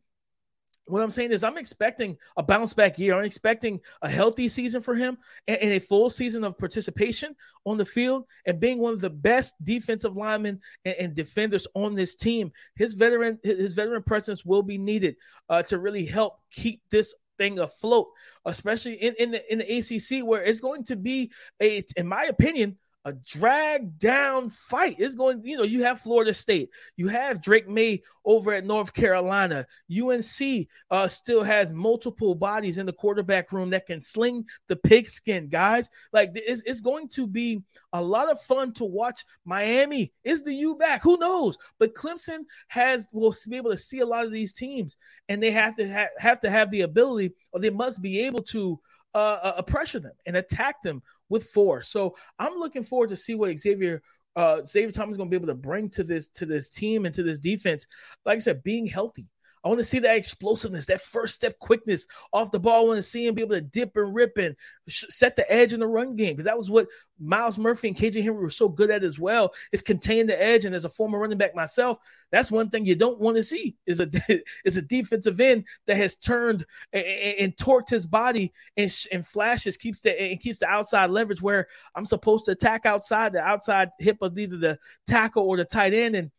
What 0.86 1.04
I'm 1.04 1.12
saying 1.12 1.32
is, 1.32 1.44
I'm 1.44 1.58
expecting 1.58 2.18
a 2.38 2.44
bounce 2.44 2.74
back 2.74 2.98
year. 2.98 3.18
I'm 3.18 3.24
expecting 3.24 3.80
a 4.02 4.10
healthy 4.10 4.48
season 4.48 4.82
for 4.82 4.96
him 4.96 5.18
and, 5.48 5.58
and, 5.58 5.72
a 5.74 5.80
full 5.80 6.10
season 6.10 6.44
of 6.44 6.58
participation 6.58 7.36
on 7.66 7.78
the 7.78 7.86
field 7.86 8.26
and 8.46 8.60
being 8.60 8.80
one 8.80 8.94
of 8.94 9.00
the 9.02 9.10
best 9.10 9.54
defensive 9.64 10.18
linemen 10.18 10.60
and, 10.84 10.96
and 10.96 11.16
defenders 11.16 11.68
on 11.76 11.96
this 11.96 12.16
team. 12.16 12.52
His 12.76 12.94
veteran, 12.94 13.40
his 13.44 13.76
veteran 13.76 14.04
presence 14.04 14.44
will 14.44 14.64
be 14.64 14.78
needed 14.78 15.16
uh, 15.50 15.64
to 15.64 15.78
really 15.78 16.06
help 16.06 16.40
keep 16.52 16.82
this 16.90 17.14
thing 17.38 17.60
afloat, 17.60 18.08
especially 18.46 18.96
in, 18.96 19.16
in 19.18 19.32
the 19.32 19.52
in 19.52 19.60
the 19.60 19.78
ACC, 19.78 20.26
where 20.26 20.44
it's 20.44 20.60
going 20.60 20.84
to 20.86 20.96
be 20.96 21.32
a, 21.62 21.84
in 21.96 22.08
my 22.08 22.26
opinion, 22.26 22.78
a 23.05 23.13
drag 23.13 23.98
down 23.98 24.50
fight. 24.50 24.96
It's 25.00 25.15
going, 25.15 25.41
you 25.43 25.58
know, 25.58 25.63
you 25.63 25.84
have 25.84 26.01
Florida 26.01 26.34
State, 26.34 26.70
you 26.96 27.08
have 27.08 27.41
Drake 27.41 27.67
Maye 27.67 28.03
over 28.25 28.53
at 28.53 28.65
North 28.65 28.93
Carolina. 28.93 29.65
UNC 29.91 30.67
uh, 30.91 31.08
still 31.08 31.43
has 31.43 31.74
multiple 31.74 32.36
bodies 32.36 32.77
in 32.77 32.86
the 32.86 32.93
quarterback 32.93 33.51
room 33.51 33.72
that 33.72 33.88
can 33.88 34.01
sling 34.01 34.46
the 34.67 34.75
pigskin, 34.75 35.48
guys. 35.48 35.89
Like 36.13 36.31
it's, 36.36 36.62
it's 36.65 36.81
going 36.81 37.08
to 37.10 37.25
be 37.25 37.62
a 37.93 38.01
lot 38.01 38.29
of 38.29 38.41
fun 38.41 38.74
to 38.74 38.86
watch. 38.86 39.25
Miami 39.46 40.13
is 40.24 40.43
the 40.43 40.53
U 40.53 40.75
back, 40.75 41.01
who 41.01 41.17
knows? 41.17 41.58
But 41.79 41.96
Clemson 41.96 42.46
has 42.67 43.08
will 43.12 43.34
be 43.50 43.58
able 43.58 43.72
to 43.72 43.77
see 43.77 44.00
a 44.00 44.05
lot 44.05 44.25
of 44.25 44.31
these 44.31 44.53
teams, 44.53 44.98
and 45.27 45.41
they 45.41 45.51
have 45.51 45.75
to 45.77 45.91
ha- 45.91 46.08
have 46.17 46.39
to 46.41 46.50
have 46.50 46.70
the 46.72 46.81
ability, 46.81 47.34
or 47.51 47.60
they 47.60 47.70
must 47.70 48.01
be 48.01 48.20
able 48.20 48.43
to 48.43 48.79
uh, 49.13 49.18
uh, 49.44 49.53
uh, 49.58 49.62
pressure 49.62 50.00
them 50.00 50.13
and 50.25 50.38
attack 50.38 50.82
them 50.82 51.01
with 51.30 51.46
force. 51.46 51.89
So 51.89 52.15
I'm 52.39 52.58
looking 52.58 52.84
forward 52.84 53.10
to 53.10 53.15
see 53.15 53.36
what 53.36 53.58
Xavier 53.58 54.01
uh, 54.36 54.63
Xavier 54.63 54.91
Thomas 54.91 55.13
is 55.13 55.18
going 55.18 55.30
to 55.30 55.38
be 55.38 55.41
able 55.41 55.53
to 55.53 55.60
bring 55.60 55.89
to 55.89 56.03
this 56.03 56.27
to 56.30 56.46
this 56.46 56.70
team 56.70 57.06
and 57.06 57.13
to 57.15 57.24
this 57.24 57.39
defense. 57.39 57.88
Like 58.25 58.38
I 58.38 58.39
said, 58.39 58.63
being 58.63 58.88
healthy. 58.88 59.27
I 59.63 59.68
want 59.68 59.80
to 59.80 59.84
see 59.84 60.00
that 60.00 60.15
explosiveness, 60.15 60.88
that 60.88 61.01
first 61.01 61.36
step 61.36 61.58
quickness 61.60 62.08
off 62.34 62.51
the 62.51 62.60
ball. 62.60 62.84
I 62.84 62.88
want 62.88 62.98
to 62.98 63.03
see 63.03 63.27
him 63.27 63.36
be 63.36 63.44
able 63.44 63.56
to 63.56 63.62
dip 63.62 63.96
and 63.96 64.13
rip 64.13 64.38
and 64.38 64.56
set 64.88 65.36
the 65.36 65.50
edge 65.51 65.74
in 65.74 65.82
the 65.82 65.88
run 65.88 66.15
game 66.15 66.34
because 66.34 66.46
that 66.46 66.58
was 66.58 66.70
what 66.70 66.88
Myles 67.20 67.60
Murphy 67.60 67.89
and 67.89 67.98
KJ 67.98 68.24
Henry 68.24 68.41
were 68.41 68.50
so 68.50 68.67
good 68.67 68.89
at 68.89 69.04
as 69.04 69.19
well. 69.19 69.54
Is 69.71 69.84
contain 69.84 70.26
the 70.26 70.41
edge. 70.41 70.65
And 70.65 70.74
as 70.74 70.86
a 70.86 70.89
former 70.89 71.19
running 71.19 71.38
back 71.38 71.54
myself, 71.54 72.00
that's 72.32 72.50
one 72.50 72.71
thing 72.71 72.88
you 72.88 72.95
don't 72.95 73.19
want 73.19 73.38
to 73.38 73.43
see 73.43 73.76
is 73.86 74.00
a 74.00 74.10
is 74.65 74.78
a 74.78 74.82
defensive 74.82 75.39
end 75.39 75.65
that 75.86 75.97
has 75.97 76.15
turned 76.15 76.65
and, 76.91 77.06
and 77.06 77.58
torqued 77.58 77.89
his 77.89 78.08
body 78.08 78.52
and, 78.78 78.91
and 79.12 79.28
flashes 79.28 79.78
keeps 79.78 80.02
the 80.02 80.19
and 80.19 80.39
keeps 80.39 80.60
the 80.60 80.67
outside 80.67 81.12
leverage 81.12 81.41
where 81.41 81.67
I'm 81.93 82.06
supposed 82.06 82.45
to 82.45 82.52
attack 82.52 82.88
outside 82.88 83.34
the 83.34 83.41
outside 83.41 83.91
hip 84.00 84.17
of 84.21 84.38
either 84.38 84.58
the 84.58 84.80
tackle 85.06 85.43
or 85.43 85.58
the 85.58 85.65
tight 85.65 85.93
end 85.93 86.15
and 86.15 86.32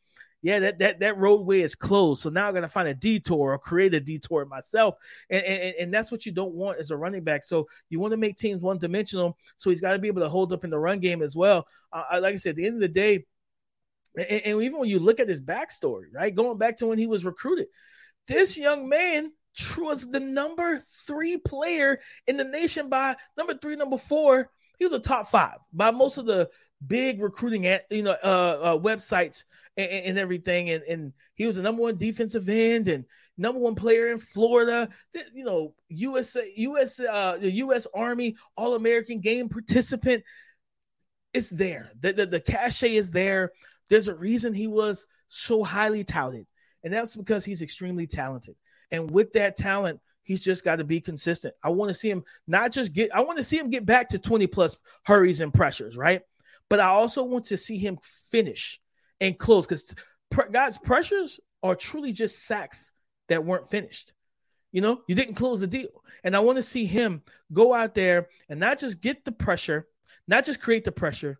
yeah, 0.43 0.59
that 0.59 0.81
that 0.81 0.99
that 1.01 1.19
roadway 1.19 1.61
is 1.61 1.77
closed. 1.77 2.23
So 2.23 2.31
now 2.31 2.49
I'm 2.49 2.55
gonna 2.55 2.69
find 2.69 2.89
a 2.89 2.95
detour 2.95 3.53
or 3.53 3.59
create 3.59 3.95
a 3.95 4.01
detour 4.01 4.45
myself, 4.45 4.97
and 5.31 5.43
and, 5.45 5.75
and 5.77 5.95
that's 5.95 6.11
what 6.11 6.27
you 6.27 6.33
don't 6.33 6.55
want 6.55 6.81
as 6.81 6.91
a 6.91 6.97
running 6.97 7.23
back. 7.23 7.45
So 7.45 7.69
you 7.89 8.01
want 8.01 8.11
to 8.11 8.17
make 8.17 8.37
teams 8.37 8.61
one 8.61 8.79
dimensional. 8.79 9.39
So 9.57 9.71
he's 9.71 9.81
got 9.81 9.93
to 9.93 10.01
be 10.01 10.09
able 10.09 10.23
to 10.23 10.29
hold 10.29 10.53
up 10.53 10.65
in 10.65 10.71
the 10.71 10.79
run 10.79 10.99
game 10.99 11.23
as 11.23 11.37
well. 11.37 11.67
Uh, 11.93 12.19
like 12.21 12.35
I 12.35 12.37
said, 12.37 12.51
at 12.51 12.57
the 12.57 12.67
end 12.67 12.75
of 12.75 12.81
the 12.81 12.89
day, 12.89 13.25
and, 14.17 14.43
and 14.45 14.63
even 14.63 14.81
when 14.81 14.89
you 14.89 14.99
look 14.99 15.21
at 15.21 15.29
his 15.29 15.41
backstory, 15.41 16.07
right, 16.13 16.35
going 16.35 16.59
back 16.59 16.79
to 16.79 16.87
when 16.89 16.99
he 16.99 17.07
was 17.07 17.25
recruited, 17.25 17.69
this 18.27 18.59
young 18.59 18.89
man 18.89 19.31
was 19.79 20.11
the 20.11 20.21
number 20.21 20.81
three 21.07 21.37
player 21.37 22.01
in 22.27 22.37
the 22.37 22.45
nation 22.45 22.89
by 22.89 23.17
number 23.37 23.55
three, 23.55 23.77
number 23.77 23.99
four. 23.99 24.51
He 24.79 24.85
was 24.85 24.93
a 24.93 24.99
top 24.99 25.29
five 25.29 25.59
by 25.73 25.91
most 25.91 26.19
of 26.19 26.27
the 26.27 26.51
big 26.87 27.23
recruiting 27.23 27.67
at 27.67 27.87
you 27.91 28.03
know 28.03 28.17
uh, 28.23 28.59
uh, 28.63 28.79
websites 28.79 29.45
and, 29.77 29.91
and, 29.91 30.19
everything. 30.19 30.71
And, 30.71 30.83
and 30.85 31.13
he 31.35 31.47
was 31.47 31.57
the 31.57 31.63
number 31.63 31.83
one 31.83 31.97
defensive 31.97 32.49
end 32.49 32.89
and 32.89 33.05
number 33.39 33.61
one 33.61 33.75
player 33.75 34.09
in 34.09 34.19
Florida. 34.19 34.89
You 35.33 35.45
know 35.45 35.75
US 35.89 36.37
US 36.57 37.01
uh, 37.01 37.39
the 37.41 37.51
US 37.53 37.87
Army 37.95 38.37
All-American 38.57 39.21
game 39.21 39.49
participant 39.49 40.25
it's 41.33 41.51
there. 41.51 41.91
The, 42.01 42.13
the 42.13 42.27
the 42.27 42.41
cachet 42.41 42.95
is 42.95 43.11
there. 43.11 43.53
There's 43.89 44.09
a 44.09 44.15
reason 44.15 44.53
he 44.53 44.67
was 44.67 45.07
so 45.29 45.63
highly 45.65 46.05
touted 46.05 46.47
and 46.85 46.93
that's 46.93 47.17
because 47.17 47.45
he's 47.45 47.63
extremely 47.63 48.07
talented. 48.07 48.57
And 48.91 49.11
with 49.11 49.33
that 49.35 49.57
talent 49.57 50.01
He's 50.25 50.43
just 50.43 50.65
got 50.65 50.77
to 50.77 50.85
be 50.85 51.01
consistent. 51.01 51.55
I 51.63 51.71
want 51.71 51.91
to 51.91 51.95
see 51.95 52.11
him 52.11 52.25
not 52.47 52.73
just 52.73 52.93
get, 52.93 53.15
I 53.15 53.23
want 53.23 53.39
to 53.39 53.45
see 53.45 53.59
him 53.59 53.71
get 53.71 53.85
back 53.85 54.11
to 54.11 54.19
20 54.19 54.47
plus 54.47 54.77
hurries 55.05 55.41
and 55.41 55.53
pressures, 55.53 55.97
right? 55.97 56.23
but 56.73 56.81
I 56.81 56.87
also 56.87 57.23
want 57.23 57.45
to 57.47 57.59
see 57.59 57.77
him 57.77 57.99
finish 58.31 58.81
and 59.21 59.39
close 59.39 59.67
because 59.67 59.95
guys, 60.51 60.79
pressures 60.79 61.39
are 61.63 61.75
truly 61.75 62.13
just 62.15 62.47
sacks 62.47 62.93
that 63.29 63.45
weren't 63.45 63.69
finished. 63.69 64.15
You 64.71 64.81
know, 64.81 65.03
you 65.07 65.15
didn't 65.15 65.35
close 65.35 65.61
the 65.61 65.67
deal. 65.67 66.03
And 66.25 66.35
I 66.35 66.41
want 66.41 66.57
to 66.57 66.63
see 66.63 66.87
him 66.87 67.25
go 67.53 67.75
out 67.75 67.95
there 67.95 68.29
and 68.49 68.59
not 68.59 68.79
just 68.79 69.03
get 69.03 69.23
the 69.27 69.33
pressure, 69.33 69.87
not 70.27 70.47
just 70.47 70.63
create 70.63 70.85
the 70.85 70.93
pressure, 70.93 71.39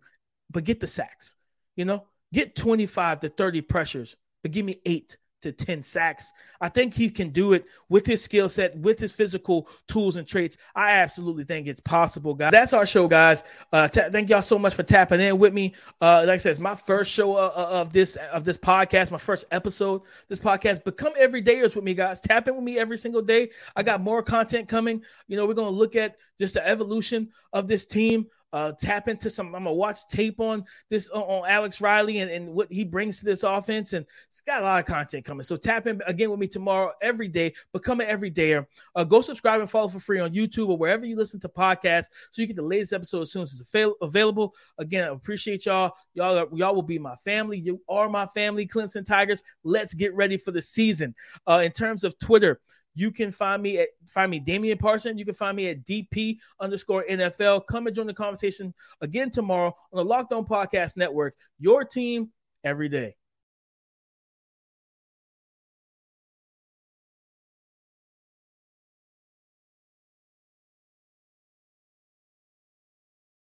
but 0.51 0.65
get 0.65 0.81
the 0.81 0.87
sacks. 0.87 1.35
You 1.77 1.87
know, 1.87 2.05
get 2.35 2.55
25 2.55 3.21
to 3.21 3.31
30 3.31 3.63
pressures, 3.63 4.15
but 4.43 4.53
give 4.53 4.67
me 4.67 4.83
eight 4.85 5.17
to 5.43 5.53
10 5.53 5.83
sacks. 5.83 6.33
I 6.61 6.69
think 6.69 6.95
he 6.95 7.11
can 7.11 7.31
do 7.31 7.53
it 7.53 7.67
with 7.89 8.07
his 8.07 8.23
skill 8.23 8.49
set, 8.49 8.77
with 8.79 8.99
his 8.99 9.13
physical 9.13 9.69
tools 9.89 10.17
and 10.17 10.27
traits. 10.27 10.57
I 10.75 10.93
absolutely 10.93 11.45
think 11.45 11.67
it's 11.67 11.81
possible, 11.81 12.35
guys. 12.35 12.53
That's 12.53 12.73
our 12.73 12.87
show, 12.87 13.09
guys. 13.09 13.45
Uh, 13.73 13.89
t- 13.89 14.01
thank 14.11 14.31
y'all 14.31 14.43
so 14.43 14.59
much 14.59 14.75
for 14.75 14.85
tapping 14.85 15.21
in 15.21 15.39
with 15.39 15.53
me. 15.53 15.75
Uh, 16.01 16.25
like 16.27 16.35
I 16.35 16.37
said, 16.39 16.51
it's 16.51 16.61
my 16.61 16.75
first 16.75 17.11
show 17.11 17.37
uh, 17.37 17.53
uh 17.55 17.81
of 17.81 17.93
this 17.93 18.17
of 18.33 18.45
this 18.45 18.59
podcast, 18.59 19.11
my 19.11 19.19
first 19.19 19.45
episode. 19.51 20.03
This 20.29 20.39
podcast. 20.39 20.85
Become 20.85 21.15
everydayers 21.21 21.75
with 21.75 21.85
me, 21.85 21.95
guys. 21.95 22.21
Tap 22.21 22.49
in 22.49 22.55
with 22.55 22.65
me 22.65 22.79
every 22.79 22.97
single 22.97 23.23
day. 23.23 23.51
I 23.75 23.83
got 23.83 24.01
more 24.01 24.23
content 24.23 24.69
coming. 24.69 25.03
You 25.27 25.37
know, 25.37 25.47
we're 25.47 25.55
gonna 25.55 25.71
look 25.71 25.97
at 25.97 26.17
just 26.39 26.55
the 26.55 26.67
evolution 26.67 27.31
of 27.53 27.69
this 27.69 27.87
team 27.87 28.27
uh, 28.53 28.73
tap 28.79 29.09
into 29.09 29.31
some. 29.31 29.49
I'm 29.55 29.65
gonna 29.65 29.73
watch 29.73 30.07
tape 30.09 30.41
on 30.41 30.65
this 30.91 31.11
uh, 31.15 31.21
on 31.21 31.49
Alex 31.49 31.81
Riley 31.81 32.19
and, 32.19 32.31
and 32.31 32.53
what 32.53 32.71
he 32.71 32.85
brings 32.85 33.19
to 33.19 33.25
this 33.25 33.43
offense, 33.43 33.93
and 33.93 34.05
it's 34.29 34.41
got 34.43 34.61
a 34.61 34.65
lot 34.65 34.81
of 34.81 34.87
content 34.87 35.25
coming. 35.25 35.43
So 35.43 35.57
tap 35.57 35.87
in 35.87 36.01
again 36.07 36.31
with 36.31 36.39
me 36.39 36.47
tomorrow, 36.47 36.93
every 37.01 37.29
day. 37.29 37.55
Become 37.73 38.01
an 38.01 38.09
everydayer. 38.09 38.67
Uh, 38.95 39.05
go 39.05 39.21
subscribe 39.21 39.61
and 39.61 39.71
follow 39.71 39.89
for 39.89 39.99
free 40.01 40.21
on 40.21 40.33
YouTube 40.33 40.69
or 40.69 40.77
wherever 40.77 41.05
you 41.07 41.17
listen 41.17 41.41
to 41.41 41.49
podcasts, 41.49 42.09
so 42.31 42.43
you 42.43 42.47
get 42.47 42.57
the 42.57 42.63
latest 42.63 42.93
episode 42.93 43.23
as 43.23 43.33
soon 43.33 43.43
as 43.43 43.53
it's 43.53 43.69
avail- 43.69 43.97
available. 44.03 44.55
Again, 44.79 45.05
I 45.05 45.09
appreciate 45.09 45.67
y'all. 45.67 45.93
Y'all, 46.15 46.39
are, 46.39 46.49
y'all 46.53 46.75
will 46.75 46.83
be 46.83 46.99
my 46.99 47.17
family. 47.17 47.59
You 47.59 47.81
are 47.89 48.09
my 48.09 48.27
family, 48.27 48.67
Clemson 48.67 49.05
Tigers. 49.05 49.43
Let's 49.65 49.95
get 49.95 50.15
ready 50.15 50.37
for 50.37 50.51
the 50.51 50.63
season. 50.63 51.15
Uh, 51.47 51.63
in 51.65 51.73
terms 51.73 52.05
of 52.05 52.19
Twitter, 52.19 52.61
You 52.95 53.11
can 53.11 53.31
find 53.31 53.63
me 53.63 53.79
at 53.79 53.89
find 54.07 54.31
me 54.31 54.39
Damian 54.39 54.79
Parson. 54.79 55.19
You 55.19 55.25
can 55.25 55.35
find 55.35 55.57
me 55.57 55.69
at 55.69 55.85
DP 55.85 56.39
underscore 56.61 57.05
NFL. 57.09 57.67
Come 57.67 57.87
and 57.87 57.97
join 57.97 58.07
the 58.07 58.15
conversation 58.15 58.75
again 59.01 59.31
tomorrow 59.31 59.75
on 59.93 59.97
the 59.97 60.05
Locked 60.05 60.33
On 60.33 60.45
Podcast 60.45 60.97
Network. 60.97 61.35
Your 61.59 61.85
team 61.85 62.31
every 62.65 62.89
day. 62.89 63.15